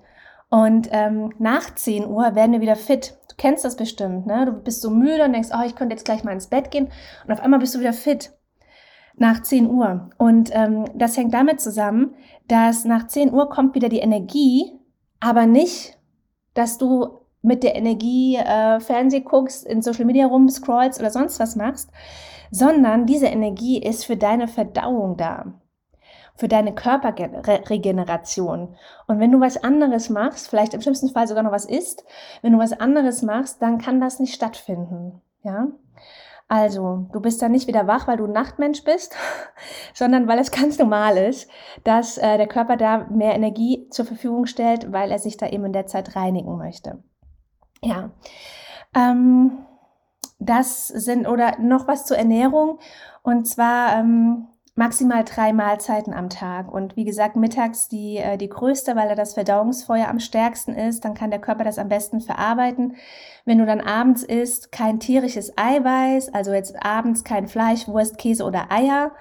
Und 0.49 0.89
ähm, 0.91 1.34
nach 1.39 1.73
10 1.73 2.06
Uhr 2.06 2.36
werden 2.36 2.52
wir 2.54 2.62
wieder 2.62 2.76
fit. 2.76 3.17
Du 3.30 3.36
kennst 3.38 3.65
das 3.65 3.76
bestimmt, 3.76 4.28
ne? 4.28 4.45
Du 4.45 4.52
bist 4.52 4.82
so 4.82 4.91
müde 4.91 5.26
und 5.26 5.34
denkst, 5.34 5.49
oh, 5.54 5.63
ich 5.65 5.76
könnte 5.76 5.95
jetzt 5.95 6.06
gleich 6.06 6.23
mal 6.23 6.34
ins 6.34 6.47
Bett 6.47 6.71
gehen. 6.71 6.89
Und 7.26 7.34
auf 7.34 7.39
einmal 7.39 7.60
bist 7.60 7.73
du 7.73 7.80
wieder 7.80 7.93
fit 7.93 8.32
nach 9.15 9.41
10 9.41 9.69
Uhr. 9.69 10.10
Und 10.17 10.49
ähm, 10.54 10.86
das 10.95 11.17
hängt 11.17 11.34
damit 11.34 11.62
zusammen, 11.62 12.15
dass 12.47 12.86
nach 12.86 13.08
10 13.08 13.34
Uhr 13.34 13.49
kommt 13.49 13.76
wieder 13.76 13.89
die 13.89 13.99
Energie, 13.99 14.80
aber 15.19 15.45
nicht, 15.45 15.97
dass 16.54 16.78
du 16.78 17.19
mit 17.41 17.63
der 17.63 17.76
Energie 17.76 18.38
äh, 18.38 18.80
Fernseh 18.80 19.21
guckst, 19.21 19.65
in 19.65 19.82
Social 19.82 20.06
Media 20.06 20.26
rumscrollst 20.26 20.99
oder 20.99 21.12
sonst 21.12 21.39
was 21.39 21.56
machst, 21.56 21.89
sondern 22.52 23.06
diese 23.06 23.28
Energie 23.28 23.82
ist 23.82 24.06
für 24.06 24.15
deine 24.15 24.47
Verdauung 24.47 25.17
da, 25.17 25.54
für 26.36 26.47
deine 26.47 26.73
Körperregeneration. 26.73 28.76
Und 29.08 29.19
wenn 29.19 29.32
du 29.32 29.41
was 29.41 29.63
anderes 29.63 30.10
machst, 30.10 30.47
vielleicht 30.47 30.73
im 30.73 30.82
schlimmsten 30.82 31.10
Fall 31.10 31.28
sogar 31.28 31.43
noch 31.43 31.52
was 31.52 31.65
isst, 31.65 32.06
wenn 32.41 32.54
du 32.54 32.60
was 32.60 32.73
anderes 32.73 33.23
machst, 33.23 33.62
dann 33.62 33.78
kann 33.78 33.99
das 33.99 34.19
nicht 34.19 34.34
stattfinden. 34.34 35.21
Ja, 35.43 35.67
also, 36.53 37.07
du 37.11 37.19
bist 37.19 37.41
dann 37.41 37.51
nicht 37.51 37.65
wieder 37.65 37.87
wach, 37.87 38.07
weil 38.07 38.17
du 38.17 38.25
ein 38.25 38.31
Nachtmensch 38.31 38.83
bist, 38.83 39.15
sondern 39.95 40.27
weil 40.27 40.37
es 40.37 40.51
ganz 40.51 40.77
normal 40.77 41.17
ist, 41.17 41.49
dass 41.83 42.19
äh, 42.19 42.37
der 42.37 42.45
Körper 42.45 42.77
da 42.77 43.07
mehr 43.09 43.33
Energie 43.33 43.87
zur 43.89 44.05
Verfügung 44.05 44.45
stellt, 44.45 44.91
weil 44.91 45.09
er 45.09 45.17
sich 45.17 45.35
da 45.35 45.47
eben 45.47 45.65
in 45.65 45.73
der 45.73 45.87
Zeit 45.87 46.15
reinigen 46.15 46.55
möchte. 46.55 47.01
Ja. 47.81 48.11
Ähm, 48.93 49.65
das 50.37 50.89
sind, 50.89 51.27
oder 51.27 51.57
noch 51.59 51.87
was 51.87 52.05
zur 52.05 52.17
Ernährung. 52.17 52.77
Und 53.23 53.47
zwar 53.47 53.97
ähm, 53.97 54.47
maximal 54.75 55.23
drei 55.23 55.53
Mahlzeiten 55.53 56.13
am 56.13 56.29
Tag. 56.29 56.71
Und 56.71 56.95
wie 56.95 57.05
gesagt, 57.05 57.36
mittags 57.36 57.89
die, 57.89 58.17
äh, 58.17 58.38
die 58.38 58.49
größte, 58.49 58.95
weil 58.95 59.07
da 59.07 59.15
das 59.15 59.36
Verdauungsfeuer 59.36 60.07
am 60.07 60.19
stärksten 60.19 60.73
ist. 60.73 61.05
Dann 61.05 61.13
kann 61.13 61.29
der 61.29 61.41
Körper 61.41 61.63
das 61.63 61.77
am 61.77 61.89
besten 61.89 62.21
verarbeiten. 62.21 62.95
Wenn 63.45 63.59
du 63.59 63.65
dann 63.65 63.81
abends 63.81 64.23
isst, 64.23 64.71
kein 64.71 64.99
tierisches 64.99 65.57
Eiweiß, 65.57 66.33
also 66.33 66.53
jetzt 66.53 66.83
abends 66.83 67.23
kein 67.23 67.47
Fleisch, 67.47 67.88
Wurst, 67.88 68.17
Käse 68.17 68.45
oder 68.45 68.71
Eier, 68.71 69.12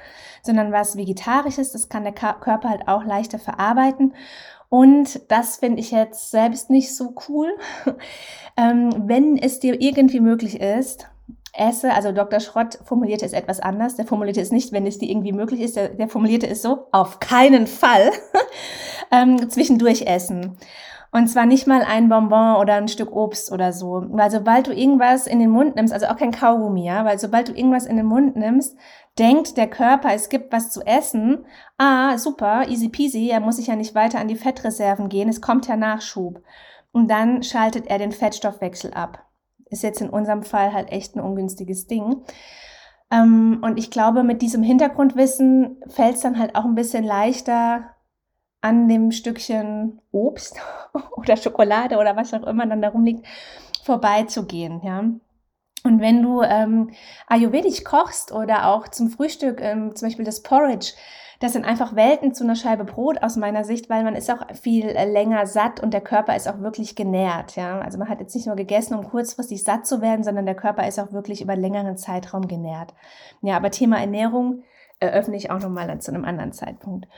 sondern 0.42 0.72
was 0.72 0.96
Vegetarisches, 0.96 1.72
das 1.72 1.88
kann 1.88 2.04
der 2.04 2.14
Körper 2.14 2.70
halt 2.70 2.88
auch 2.88 3.04
leichter 3.04 3.38
verarbeiten. 3.38 4.14
Und 4.70 5.30
das 5.30 5.58
finde 5.58 5.80
ich 5.80 5.90
jetzt 5.90 6.30
selbst 6.30 6.70
nicht 6.70 6.96
so 6.96 7.14
cool. 7.28 7.52
ähm, 8.56 8.90
wenn 9.06 9.36
es 9.36 9.60
dir 9.60 9.82
irgendwie 9.82 10.20
möglich 10.20 10.60
ist, 10.60 11.08
esse, 11.52 11.92
also 11.92 12.12
Dr. 12.12 12.40
Schrott 12.40 12.78
formulierte 12.84 13.26
es 13.26 13.32
etwas 13.32 13.60
anders. 13.60 13.96
Der 13.96 14.06
formulierte 14.06 14.40
es 14.40 14.52
nicht, 14.52 14.72
wenn 14.72 14.86
es 14.86 14.98
dir 14.98 15.10
irgendwie 15.10 15.32
möglich 15.32 15.60
ist. 15.60 15.76
Der, 15.76 15.88
der 15.88 16.08
formulierte 16.08 16.48
es 16.48 16.62
so, 16.62 16.86
auf 16.92 17.20
keinen 17.20 17.66
Fall 17.66 18.10
ähm, 19.10 19.50
zwischendurch 19.50 20.02
essen. 20.02 20.56
Und 21.14 21.28
zwar 21.28 21.44
nicht 21.44 21.66
mal 21.66 21.82
ein 21.82 22.08
Bonbon 22.08 22.56
oder 22.56 22.76
ein 22.76 22.88
Stück 22.88 23.12
Obst 23.14 23.52
oder 23.52 23.74
so. 23.74 24.02
Weil 24.08 24.30
sobald 24.30 24.66
du 24.66 24.72
irgendwas 24.72 25.26
in 25.26 25.40
den 25.40 25.50
Mund 25.50 25.76
nimmst, 25.76 25.92
also 25.92 26.06
auch 26.06 26.16
kein 26.16 26.32
Kaugummi, 26.32 26.86
ja, 26.86 27.04
weil 27.04 27.18
sobald 27.18 27.48
du 27.48 27.52
irgendwas 27.52 27.84
in 27.84 27.98
den 27.98 28.06
Mund 28.06 28.34
nimmst, 28.34 28.78
denkt 29.18 29.58
der 29.58 29.68
Körper, 29.68 30.14
es 30.14 30.30
gibt 30.30 30.54
was 30.54 30.70
zu 30.70 30.80
essen. 30.86 31.44
Ah, 31.76 32.16
super, 32.16 32.66
easy 32.68 32.88
peasy, 32.88 33.28
er 33.28 33.40
muss 33.40 33.56
sich 33.56 33.66
ja 33.66 33.76
nicht 33.76 33.94
weiter 33.94 34.20
an 34.20 34.28
die 34.28 34.36
Fettreserven 34.36 35.10
gehen, 35.10 35.28
es 35.28 35.42
kommt 35.42 35.68
ja 35.68 35.76
Nachschub. 35.76 36.42
Und 36.92 37.10
dann 37.10 37.42
schaltet 37.42 37.88
er 37.88 37.98
den 37.98 38.12
Fettstoffwechsel 38.12 38.94
ab. 38.94 39.22
Ist 39.72 39.82
jetzt 39.82 40.00
in 40.00 40.10
unserem 40.10 40.42
Fall 40.42 40.72
halt 40.72 40.92
echt 40.92 41.16
ein 41.16 41.20
ungünstiges 41.20 41.86
Ding. 41.86 42.22
Ähm, 43.10 43.60
und 43.62 43.78
ich 43.78 43.90
glaube, 43.90 44.22
mit 44.22 44.42
diesem 44.42 44.62
Hintergrundwissen 44.62 45.76
fällt 45.88 46.16
es 46.16 46.20
dann 46.22 46.38
halt 46.38 46.54
auch 46.56 46.64
ein 46.64 46.74
bisschen 46.74 47.04
leichter, 47.04 47.94
an 48.62 48.88
dem 48.88 49.10
Stückchen 49.10 50.00
Obst 50.12 50.58
oder 51.16 51.36
Schokolade 51.36 51.98
oder 51.98 52.16
was 52.16 52.32
auch 52.32 52.44
immer 52.44 52.66
dann 52.66 52.80
darum 52.80 53.04
liegt, 53.04 53.26
vorbeizugehen, 53.82 54.80
ja. 54.84 55.04
Und 55.84 56.00
wenn 56.00 56.22
du 56.22 56.42
ähm, 56.42 56.90
Ayurvedisch 57.26 57.82
kochst 57.82 58.30
oder 58.30 58.68
auch 58.68 58.86
zum 58.86 59.10
Frühstück 59.10 59.60
ähm, 59.60 59.96
zum 59.96 60.06
Beispiel 60.06 60.24
das 60.24 60.42
Porridge, 60.42 60.92
das 61.42 61.54
sind 61.54 61.64
einfach 61.64 61.96
Welten 61.96 62.32
zu 62.34 62.44
einer 62.44 62.54
Scheibe 62.54 62.84
Brot 62.84 63.20
aus 63.20 63.34
meiner 63.34 63.64
Sicht, 63.64 63.90
weil 63.90 64.04
man 64.04 64.14
ist 64.14 64.30
auch 64.30 64.46
viel 64.54 64.86
äh, 64.86 65.10
länger 65.10 65.44
satt 65.46 65.80
und 65.80 65.92
der 65.92 66.00
Körper 66.00 66.36
ist 66.36 66.46
auch 66.46 66.60
wirklich 66.60 66.94
genährt. 66.94 67.56
Ja? 67.56 67.80
Also 67.80 67.98
man 67.98 68.08
hat 68.08 68.20
jetzt 68.20 68.36
nicht 68.36 68.46
nur 68.46 68.54
gegessen, 68.54 68.94
um 68.94 69.08
kurzfristig 69.08 69.64
satt 69.64 69.84
zu 69.84 70.00
werden, 70.00 70.22
sondern 70.22 70.46
der 70.46 70.54
Körper 70.54 70.86
ist 70.86 71.00
auch 71.00 71.10
wirklich 71.10 71.42
über 71.42 71.56
längeren 71.56 71.96
Zeitraum 71.96 72.46
genährt. 72.46 72.94
Ja, 73.40 73.56
aber 73.56 73.72
Thema 73.72 73.98
Ernährung 73.98 74.62
eröffne 75.00 75.36
ich 75.36 75.50
auch 75.50 75.58
nochmal 75.58 75.98
zu 75.98 76.12
einem 76.12 76.24
anderen 76.24 76.52
Zeitpunkt. 76.52 77.08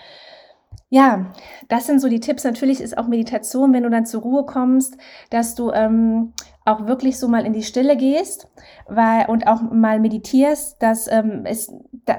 ja, 0.88 1.26
das 1.68 1.84
sind 1.84 2.00
so 2.00 2.08
die 2.08 2.20
Tipps. 2.20 2.44
Natürlich 2.44 2.80
ist 2.80 2.96
auch 2.96 3.08
Meditation, 3.08 3.74
wenn 3.74 3.82
du 3.82 3.90
dann 3.90 4.06
zur 4.06 4.22
Ruhe 4.22 4.46
kommst, 4.46 4.96
dass 5.28 5.54
du 5.54 5.70
ähm, 5.70 6.32
auch 6.64 6.86
wirklich 6.86 7.18
so 7.18 7.28
mal 7.28 7.44
in 7.44 7.52
die 7.52 7.62
Stille 7.62 7.96
gehst 7.96 8.48
weil, 8.86 9.26
und 9.26 9.46
auch 9.46 9.60
mal 9.60 10.00
meditierst. 10.00 10.82
Das 10.82 11.06
ähm, 11.10 11.44
ist 11.46 11.72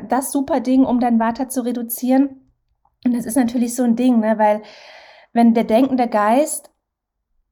das 0.07 0.31
super 0.31 0.59
Ding, 0.59 0.85
um 0.85 0.99
dein 0.99 1.19
Vata 1.19 1.49
zu 1.49 1.65
reduzieren. 1.65 2.51
Und 3.03 3.15
das 3.15 3.25
ist 3.25 3.37
natürlich 3.37 3.75
so 3.75 3.83
ein 3.83 3.95
Ding, 3.95 4.19
ne? 4.19 4.37
weil 4.37 4.61
wenn 5.33 5.53
der 5.53 5.63
denkende 5.63 6.07
Geist 6.07 6.71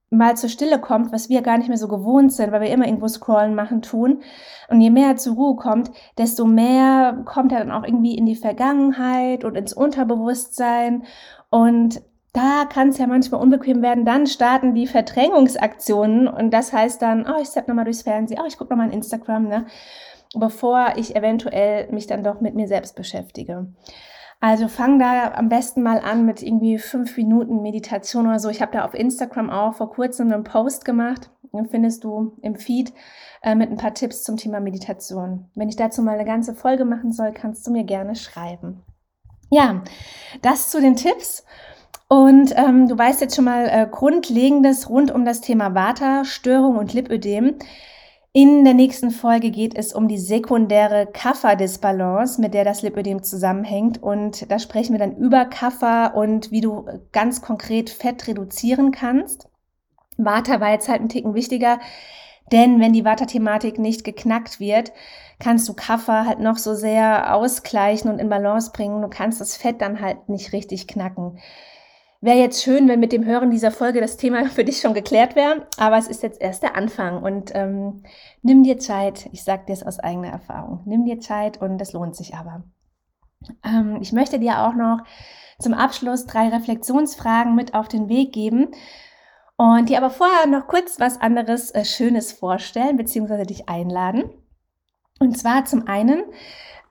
mal 0.09 0.37
zur 0.37 0.49
Stille 0.49 0.79
kommt, 0.79 1.11
was 1.11 1.29
wir 1.29 1.41
gar 1.41 1.57
nicht 1.57 1.67
mehr 1.67 1.77
so 1.77 1.87
gewohnt 1.87 2.31
sind, 2.31 2.51
weil 2.51 2.61
wir 2.61 2.69
immer 2.69 2.85
irgendwo 2.85 3.07
scrollen, 3.07 3.55
machen, 3.55 3.81
tun. 3.81 4.21
Und 4.69 4.79
je 4.79 4.91
mehr 4.91 5.09
er 5.09 5.15
zur 5.17 5.35
Ruhe 5.35 5.55
kommt, 5.55 5.91
desto 6.17 6.45
mehr 6.45 7.23
kommt 7.25 7.51
er 7.51 7.59
dann 7.59 7.71
auch 7.71 7.83
irgendwie 7.83 8.15
in 8.15 8.25
die 8.25 8.35
Vergangenheit 8.35 9.43
und 9.43 9.55
ins 9.55 9.73
Unterbewusstsein. 9.73 11.03
Und 11.49 12.01
da 12.33 12.65
kann 12.65 12.89
es 12.89 12.97
ja 12.97 13.07
manchmal 13.07 13.41
unbequem 13.41 13.81
werden. 13.81 14.05
Dann 14.05 14.27
starten 14.27 14.73
die 14.73 14.87
Verdrängungsaktionen 14.87 16.27
und 16.27 16.51
das 16.51 16.73
heißt 16.73 17.01
dann, 17.01 17.25
oh, 17.27 17.41
ich 17.41 17.47
steppe 17.47 17.69
nochmal 17.69 17.85
durchs 17.85 18.01
Fernsehen, 18.01 18.39
oh, 18.41 18.47
ich 18.47 18.57
gucke 18.57 18.71
nochmal 18.71 18.87
in 18.87 18.93
Instagram, 18.93 19.47
ne? 19.47 19.65
bevor 20.35 20.93
ich 20.95 21.15
eventuell 21.15 21.91
mich 21.91 22.07
dann 22.07 22.23
doch 22.23 22.41
mit 22.41 22.55
mir 22.55 22.67
selbst 22.67 22.95
beschäftige. 22.95 23.67
Also 24.39 24.67
fang 24.67 24.99
da 24.99 25.31
am 25.35 25.47
besten 25.47 25.83
mal 25.83 25.99
an 25.99 26.25
mit 26.25 26.41
irgendwie 26.41 26.77
fünf 26.77 27.15
Minuten 27.15 27.61
Meditation 27.61 28.27
oder 28.27 28.39
so. 28.39 28.49
Ich 28.49 28.61
habe 28.61 28.73
da 28.73 28.83
auf 28.83 28.93
Instagram 28.93 29.49
auch 29.49 29.75
vor 29.75 29.89
kurzem 29.89 30.33
einen 30.33 30.43
Post 30.43 30.83
gemacht. 30.83 31.29
Den 31.53 31.67
findest 31.67 32.03
du 32.03 32.35
im 32.41 32.55
Feed 32.55 32.91
äh, 33.41 33.55
mit 33.55 33.69
ein 33.69 33.77
paar 33.77 33.93
Tipps 33.93 34.23
zum 34.23 34.35
Thema 34.35 34.59
Meditation. 34.59 35.49
Wenn 35.55 35.69
ich 35.69 35.75
dazu 35.75 36.01
mal 36.01 36.15
eine 36.15 36.25
ganze 36.25 36.55
Folge 36.55 36.83
machen 36.83 37.13
soll, 37.13 37.31
kannst 37.31 37.65
du 37.65 37.71
mir 37.71 37.83
gerne 37.83 38.15
schreiben. 38.15 38.83
Ja, 39.49 39.83
das 40.41 40.69
zu 40.71 40.81
den 40.81 40.95
Tipps. 40.95 41.45
Und 42.13 42.53
ähm, 42.55 42.87
du 42.87 42.95
weißt 42.95 43.21
jetzt 43.21 43.35
schon 43.35 43.45
mal 43.45 43.67
äh, 43.67 43.87
Grundlegendes 43.89 44.87
rund 44.87 45.09
um 45.09 45.25
das 45.25 45.41
Thema 45.41 45.73
Vata, 45.73 46.25
Störung 46.25 46.77
und 46.77 46.93
Lipödem. 46.93 47.55
In 48.33 48.63
der 48.63 48.75
nächsten 48.75 49.09
Folge 49.09 49.49
geht 49.49 49.75
es 49.75 49.93
um 49.93 50.07
die 50.07 50.19
sekundäre 50.19 51.07
Kapha-Disbalance, 51.11 52.39
mit 52.39 52.53
der 52.53 52.65
das 52.65 52.83
Lipödem 52.83 53.23
zusammenhängt. 53.23 54.03
Und 54.03 54.51
da 54.51 54.59
sprechen 54.59 54.91
wir 54.91 54.99
dann 54.99 55.17
über 55.17 55.45
Kapha 55.45 56.05
und 56.05 56.51
wie 56.51 56.61
du 56.61 56.85
ganz 57.11 57.41
konkret 57.41 57.89
Fett 57.89 58.27
reduzieren 58.27 58.91
kannst. 58.91 59.49
Vata 60.15 60.61
war 60.61 60.69
jetzt 60.69 60.89
halt 60.89 61.01
ein 61.01 61.09
Ticken 61.09 61.33
wichtiger, 61.33 61.79
denn 62.51 62.79
wenn 62.79 62.93
die 62.93 63.05
Vata-Thematik 63.05 63.79
nicht 63.79 64.03
geknackt 64.03 64.59
wird, 64.59 64.91
kannst 65.39 65.67
du 65.67 65.73
Kapha 65.73 66.27
halt 66.27 66.37
noch 66.37 66.57
so 66.57 66.75
sehr 66.75 67.33
ausgleichen 67.33 68.11
und 68.11 68.19
in 68.19 68.29
Balance 68.29 68.69
bringen. 68.71 69.01
Du 69.01 69.07
kannst 69.07 69.41
das 69.41 69.57
Fett 69.57 69.81
dann 69.81 69.99
halt 69.99 70.29
nicht 70.29 70.53
richtig 70.53 70.85
knacken. 70.87 71.39
Wäre 72.23 72.37
jetzt 72.37 72.63
schön, 72.63 72.87
wenn 72.87 73.01
mit 73.01 73.11
dem 73.11 73.25
Hören 73.25 73.51
dieser 73.51 73.69
Folge 73.69 73.99
das 73.99 74.15
Thema 74.15 74.45
für 74.49 74.63
dich 74.63 74.79
schon 74.79 74.93
geklärt 74.93 75.35
wäre, 75.35 75.67
aber 75.77 75.97
es 75.97 76.07
ist 76.07 76.23
jetzt 76.23 76.39
erst 76.39 76.63
der 76.63 76.77
Anfang 76.77 77.21
und 77.21 77.51
ähm, 77.53 78.03
nimm 78.41 78.63
dir 78.63 78.79
Zeit. 78.79 79.27
Ich 79.33 79.43
sage 79.43 79.65
dir 79.67 79.73
es 79.73 79.83
aus 79.83 79.99
eigener 79.99 80.29
Erfahrung. 80.29 80.83
Nimm 80.85 81.03
dir 81.03 81.19
Zeit 81.19 81.61
und 81.61 81.81
es 81.81 81.91
lohnt 81.91 82.15
sich 82.15 82.33
aber. 82.33 82.63
Ähm, 83.65 83.97
ich 84.01 84.13
möchte 84.13 84.39
dir 84.39 84.61
auch 84.61 84.73
noch 84.73 84.99
zum 85.59 85.73
Abschluss 85.73 86.25
drei 86.25 86.47
Reflexionsfragen 86.47 87.55
mit 87.55 87.73
auf 87.73 87.89
den 87.89 88.07
Weg 88.07 88.31
geben 88.31 88.69
und 89.57 89.89
dir 89.89 89.97
aber 89.97 90.09
vorher 90.09 90.47
noch 90.47 90.67
kurz 90.67 91.01
was 91.01 91.19
anderes 91.19 91.71
äh, 91.71 91.83
Schönes 91.83 92.31
vorstellen 92.31 92.95
bzw. 92.95 93.43
dich 93.43 93.67
einladen. 93.67 94.29
Und 95.19 95.37
zwar 95.37 95.65
zum 95.65 95.89
einen 95.89 96.23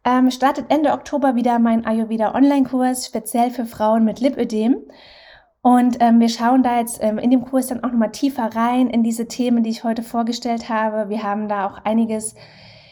ähm, 0.05 0.31
startet 0.31 0.67
Ende 0.69 0.93
Oktober 0.93 1.37
wieder 1.37 1.59
mein 1.59 1.87
Ayurveda 1.87 2.35
Online-Kurs 2.35 3.07
speziell 3.07 3.51
für 3.51 3.65
Frauen 3.65 4.05
mit 4.05 4.21
Lipödem. 4.21 4.77
Und 5.63 5.99
ähm, 6.01 6.19
wir 6.19 6.29
schauen 6.29 6.65
da 6.65 6.79
jetzt 6.79 6.99
ähm, 7.03 7.19
in 7.19 7.31
dem 7.31 7.45
Kurs 7.45 7.69
dann 7.69 7.85
auch 7.85 7.93
nochmal 7.93 8.11
tiefer 8.11 8.55
rein 8.55 8.91
in 8.91 9.05
diese 9.05 9.29
Themen, 9.29 9.63
die 9.63 9.71
ich 9.71 9.85
heute 9.85 10.03
vorgestellt 10.03 10.69
habe. 10.69 11.09
Wir 11.09 11.23
haben 11.23 11.49
da 11.49 11.67
auch 11.67 11.79
einiges 11.85 12.35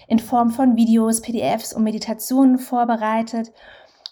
in 0.06 0.20
Form 0.20 0.50
von 0.50 0.76
Videos, 0.76 1.20
PDFs 1.20 1.72
und 1.72 1.82
Meditationen 1.82 2.58
vorbereitet. 2.58 3.52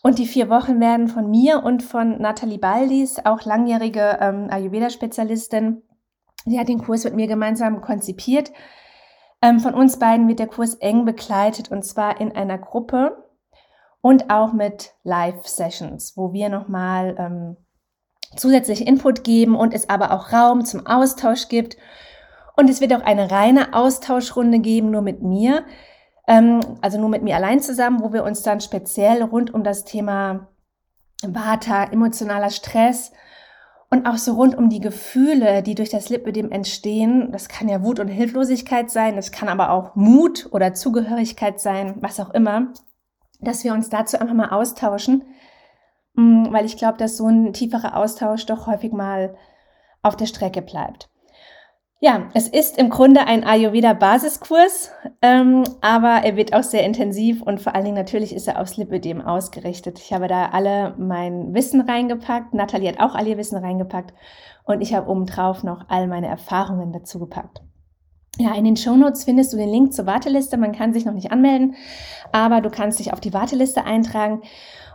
Und 0.03 0.19
die 0.19 0.27
vier 0.27 0.49
Wochen 0.49 0.81
werden 0.81 1.09
von 1.09 1.31
mir 1.31 1.63
und 1.63 1.83
von 1.85 2.21
Nathalie 2.21 2.59
Baldis, 2.59 3.25
auch 3.25 3.45
langjährige 3.45 4.19
ähm, 4.21 4.49
Ayurveda-Spezialistin, 4.51 5.83
die 6.47 6.59
hat 6.59 6.69
den 6.69 6.83
Kurs 6.83 7.05
mit 7.05 7.15
mir 7.15 7.27
gemeinsam 7.27 7.81
konzipiert. 7.81 8.53
Ähm, 9.41 9.61
von 9.61 9.75
uns 9.75 9.99
beiden 9.99 10.27
wird 10.29 10.41
der 10.41 10.47
Kurs 10.49 10.75
eng 10.75 11.05
begleitet 11.05 11.71
und 11.71 11.85
zwar 11.85 12.21
in 12.21 12.35
einer 12.35 12.59
Gruppe 12.59 13.25
und 14.01 14.31
auch 14.31 14.53
mit 14.53 14.95
Live-Sessions, 15.05 16.17
wo 16.17 16.33
wir 16.33 16.49
nochmal 16.49 17.15
ähm, 17.19 17.57
zusätzlich 18.37 18.87
Input 18.87 19.25
geben 19.25 19.57
und 19.57 19.75
es 19.75 19.89
aber 19.89 20.13
auch 20.13 20.33
Raum 20.33 20.65
zum 20.65 20.87
Austausch 20.87 21.49
gibt. 21.49 21.77
Und 22.57 22.69
es 22.69 22.81
wird 22.81 22.93
auch 22.93 23.03
eine 23.03 23.31
reine 23.31 23.75
Austauschrunde 23.75 24.59
geben, 24.59 24.91
nur 24.91 25.03
mit 25.03 25.23
mir, 25.23 25.65
ähm, 26.27 26.61
also 26.81 26.99
nur 26.99 27.09
mit 27.09 27.23
mir 27.23 27.37
allein 27.37 27.61
zusammen, 27.61 28.03
wo 28.03 28.13
wir 28.13 28.25
uns 28.25 28.43
dann 28.43 28.61
speziell 28.61 29.23
rund 29.23 29.55
um 29.55 29.63
das 29.63 29.85
Thema 29.85 30.49
Vata, 31.23 31.85
emotionaler 31.85 32.51
Stress 32.51 33.13
und 33.91 34.07
auch 34.07 34.19
so 34.19 34.35
rund 34.35 34.57
um 34.57 34.69
die 34.69 34.81
Gefühle, 34.81 35.63
die 35.63 35.75
durch 35.75 35.89
das 35.89 36.09
Lipödem 36.11 36.51
entstehen. 36.51 37.33
Das 37.33 37.49
kann 37.49 37.69
ja 37.69 37.83
Wut 37.83 38.01
und 38.01 38.09
Hilflosigkeit 38.09 38.91
sein, 38.91 39.17
das 39.17 39.33
kann 39.33 39.49
aber 39.49 39.71
auch 39.71 39.95
Mut 39.95 40.49
oder 40.53 40.75
Zugehörigkeit 40.75 41.61
sein, 41.61 41.97
was 42.01 42.21
auch 42.21 42.31
immer, 42.31 42.73
dass 43.41 43.65
wir 43.65 43.73
uns 43.73 43.89
dazu 43.89 44.21
einfach 44.21 44.35
mal 44.35 44.51
austauschen 44.51 45.25
weil 46.19 46.67
ich 46.67 46.77
glaube, 46.77 46.99
dass 46.99 47.17
so 47.17 47.27
ein 47.27 47.53
tieferer 47.53 47.97
Austausch 47.97 48.47
doch 48.47 48.67
häufig 48.67 48.93
mal 48.93 49.37
auf 50.03 50.17
der 50.17 50.27
Strecke 50.27 50.63
bleibt. 50.63 51.09
Ja, 52.01 52.29
es 52.33 52.47
ist 52.47 52.79
im 52.79 52.91
Grunde 52.91 53.27
ein 53.27 53.43
Ayurveda-Basiskurs, 53.45 54.93
ähm, 55.21 55.65
aber 55.81 56.23
er 56.25 56.37
wird 56.37 56.55
auch 56.55 56.63
sehr 56.63 56.85
intensiv 56.85 57.43
und 57.43 57.61
vor 57.61 57.75
allen 57.75 57.87
Dingen 57.87 57.97
natürlich 57.97 58.33
ist 58.33 58.47
er 58.47 58.61
aufs 58.61 58.77
Lipödem 58.77 59.21
ausgerichtet. 59.21 59.99
Ich 59.99 60.13
habe 60.13 60.29
da 60.29 60.51
alle 60.51 60.95
mein 60.97 61.55
Wissen 61.55 61.81
reingepackt, 61.81 62.55
Nathalie 62.55 62.89
hat 62.89 63.01
auch 63.01 63.17
all 63.17 63.27
ihr 63.27 63.37
Wissen 63.37 63.59
reingepackt 63.59 64.15
und 64.65 64.81
ich 64.81 64.95
habe 64.95 65.11
obendrauf 65.11 65.65
noch 65.65 65.87
all 65.89 66.07
meine 66.07 66.29
Erfahrungen 66.29 66.93
dazu 66.93 67.19
gepackt. 67.19 67.63
Ja, 68.39 68.55
in 68.55 68.65
den 68.65 68.77
Shownotes 68.77 69.25
findest 69.25 69.53
du 69.53 69.57
den 69.57 69.71
Link 69.71 69.93
zur 69.93 70.07
Warteliste. 70.07 70.57
Man 70.57 70.71
kann 70.71 70.93
sich 70.93 71.05
noch 71.05 71.15
nicht 71.15 71.33
anmelden, 71.33 71.75
aber 72.31 72.61
du 72.61 72.71
kannst 72.71 73.01
dich 73.01 73.13
auf 73.13 73.19
die 73.19 73.35
Warteliste 73.35 73.85
eintragen 73.85 74.43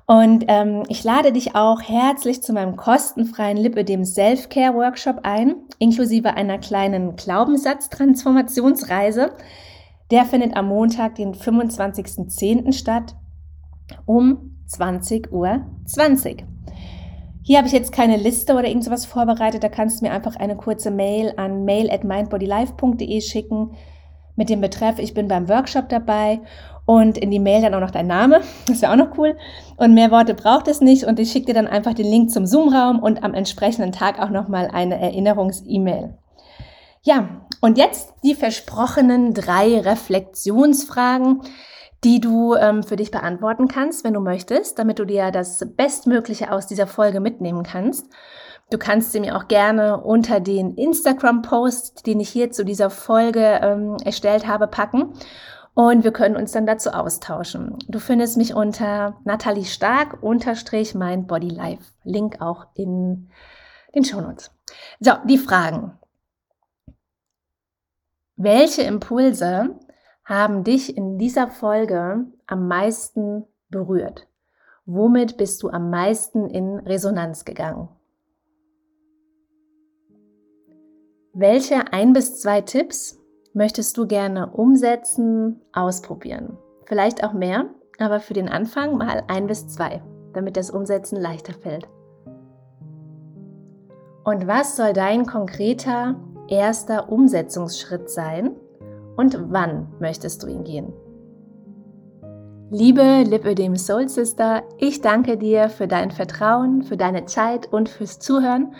und 0.05 0.43
ähm, 0.49 0.83
ich 0.89 1.01
lade 1.03 1.31
dich 1.31 1.55
auch 1.55 1.81
herzlich 1.81 2.43
zu 2.43 2.51
meinem 2.51 2.75
kostenfreien 2.75 3.55
Lipödem 3.57 4.03
Self-Care 4.03 4.73
Workshop 4.73 5.19
ein, 5.23 5.55
inklusive 5.79 6.33
einer 6.33 6.57
kleinen 6.57 7.15
Glaubenssatz-Transformationsreise. 7.15 9.31
Der 10.11 10.25
findet 10.25 10.57
am 10.57 10.67
Montag, 10.67 11.15
den 11.15 11.33
25.10. 11.33 12.73
statt, 12.73 13.15
um 14.05 14.57
20.20 14.69 15.31
Uhr. 15.31 15.61
20. 15.85 16.43
Hier 17.41 17.57
habe 17.57 17.67
ich 17.67 17.73
jetzt 17.73 17.93
keine 17.93 18.17
Liste 18.17 18.53
oder 18.53 18.67
irgendwas 18.67 19.05
vorbereitet. 19.05 19.63
Da 19.63 19.69
kannst 19.69 20.01
du 20.01 20.05
mir 20.05 20.11
einfach 20.11 20.35
eine 20.35 20.57
kurze 20.57 20.91
Mail 20.91 21.33
an 21.37 21.63
mail 21.63 21.89
at 21.89 22.03
mindbodylife.de 22.03 23.21
schicken 23.21 23.71
mit 24.35 24.49
dem 24.49 24.61
Betreff, 24.61 24.97
ich 24.97 25.13
bin 25.13 25.27
beim 25.27 25.47
Workshop 25.47 25.89
dabei 25.89 26.41
und 26.85 27.17
in 27.17 27.31
die 27.31 27.39
Mail 27.39 27.61
dann 27.61 27.73
auch 27.73 27.79
noch 27.79 27.91
dein 27.91 28.07
Name. 28.07 28.41
Das 28.67 28.81
wäre 28.81 28.91
auch 28.91 28.97
noch 28.97 29.17
cool. 29.17 29.37
Und 29.77 29.93
mehr 29.93 30.11
Worte 30.11 30.33
braucht 30.33 30.67
es 30.67 30.81
nicht. 30.81 31.05
Und 31.05 31.19
ich 31.19 31.31
schicke 31.31 31.47
dir 31.47 31.53
dann 31.53 31.67
einfach 31.67 31.93
den 31.93 32.07
Link 32.07 32.31
zum 32.31 32.45
Zoom-Raum 32.45 32.99
und 32.99 33.23
am 33.23 33.33
entsprechenden 33.33 33.91
Tag 33.91 34.19
auch 34.19 34.29
nochmal 34.29 34.69
eine 34.71 34.99
Erinnerungs-E-Mail. 34.99 36.17
Ja, 37.03 37.41
und 37.61 37.77
jetzt 37.77 38.13
die 38.23 38.35
versprochenen 38.35 39.33
drei 39.33 39.79
Reflexionsfragen, 39.79 41.41
die 42.03 42.19
du 42.19 42.55
ähm, 42.55 42.83
für 42.83 42.95
dich 42.95 43.11
beantworten 43.11 43.67
kannst, 43.67 44.03
wenn 44.03 44.13
du 44.13 44.19
möchtest, 44.19 44.79
damit 44.79 44.99
du 44.99 45.05
dir 45.05 45.31
das 45.31 45.65
Bestmögliche 45.75 46.51
aus 46.51 46.67
dieser 46.67 46.87
Folge 46.87 47.19
mitnehmen 47.19 47.63
kannst. 47.63 48.07
Du 48.69 48.77
kannst 48.77 49.11
sie 49.11 49.19
mir 49.19 49.35
auch 49.35 49.47
gerne 49.47 50.01
unter 50.01 50.39
den 50.39 50.75
Instagram-Post, 50.75 52.05
den 52.07 52.19
ich 52.19 52.29
hier 52.29 52.51
zu 52.51 52.63
dieser 52.65 52.89
Folge 52.89 53.59
ähm, 53.61 53.97
erstellt 54.03 54.47
habe, 54.47 54.67
packen 54.67 55.13
und 55.75 56.03
wir 56.03 56.11
können 56.11 56.35
uns 56.35 56.51
dann 56.51 56.65
dazu 56.65 56.91
austauschen. 56.91 57.77
Du 57.87 57.99
findest 57.99 58.37
mich 58.37 58.53
unter 58.53 59.17
Nathalie 59.23 59.65
Stark 59.65 60.21
unterstrich 60.21 60.93
mein. 60.93 61.27
Link 62.03 62.41
auch 62.41 62.67
in 62.75 63.29
den 63.95 64.03
Shownotes. 64.03 64.51
So, 64.99 65.13
die 65.25 65.37
Fragen. 65.37 65.97
Welche 68.35 68.83
Impulse 68.83 69.79
haben 70.25 70.63
dich 70.63 70.95
in 70.95 71.17
dieser 71.17 71.47
Folge 71.47 72.25
am 72.45 72.67
meisten 72.67 73.45
berührt? 73.69 74.27
Womit 74.85 75.37
bist 75.37 75.63
du 75.63 75.69
am 75.69 75.89
meisten 75.89 76.49
in 76.49 76.79
Resonanz 76.79 77.45
gegangen? 77.45 77.89
Welche 81.33 81.91
ein 81.91 82.13
bis 82.13 82.41
zwei 82.41 82.61
Tipps 82.61 83.19
möchtest 83.53 83.97
du 83.97 84.07
gerne 84.07 84.47
umsetzen, 84.47 85.61
ausprobieren. 85.71 86.57
Vielleicht 86.85 87.23
auch 87.23 87.33
mehr, 87.33 87.65
aber 87.99 88.19
für 88.19 88.33
den 88.33 88.49
Anfang 88.49 88.97
mal 88.97 89.23
ein 89.27 89.47
bis 89.47 89.67
zwei, 89.67 90.01
damit 90.33 90.57
das 90.57 90.71
Umsetzen 90.71 91.19
leichter 91.19 91.53
fällt. 91.53 91.87
Und 94.23 94.47
was 94.47 94.75
soll 94.75 94.93
dein 94.93 95.25
konkreter 95.25 96.15
erster 96.47 97.11
Umsetzungsschritt 97.11 98.09
sein? 98.09 98.51
Und 99.15 99.37
wann 99.51 99.87
möchtest 99.99 100.43
du 100.43 100.47
ihn 100.47 100.63
gehen? 100.63 100.93
Liebe 102.71 103.23
Lipödem 103.23 103.75
Soul 103.75 104.09
Sister, 104.09 104.63
ich 104.79 105.01
danke 105.01 105.37
dir 105.37 105.69
für 105.69 105.87
dein 105.87 106.09
Vertrauen, 106.09 106.81
für 106.81 106.97
deine 106.97 107.25
Zeit 107.25 107.71
und 107.71 107.89
fürs 107.89 108.17
Zuhören 108.17 108.73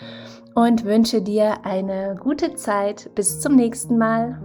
und 0.56 0.86
wünsche 0.86 1.22
dir 1.22 1.64
eine 1.64 2.16
gute 2.20 2.56
Zeit. 2.56 3.12
Bis 3.14 3.40
zum 3.40 3.56
nächsten 3.56 4.00
Mal. 4.00 4.42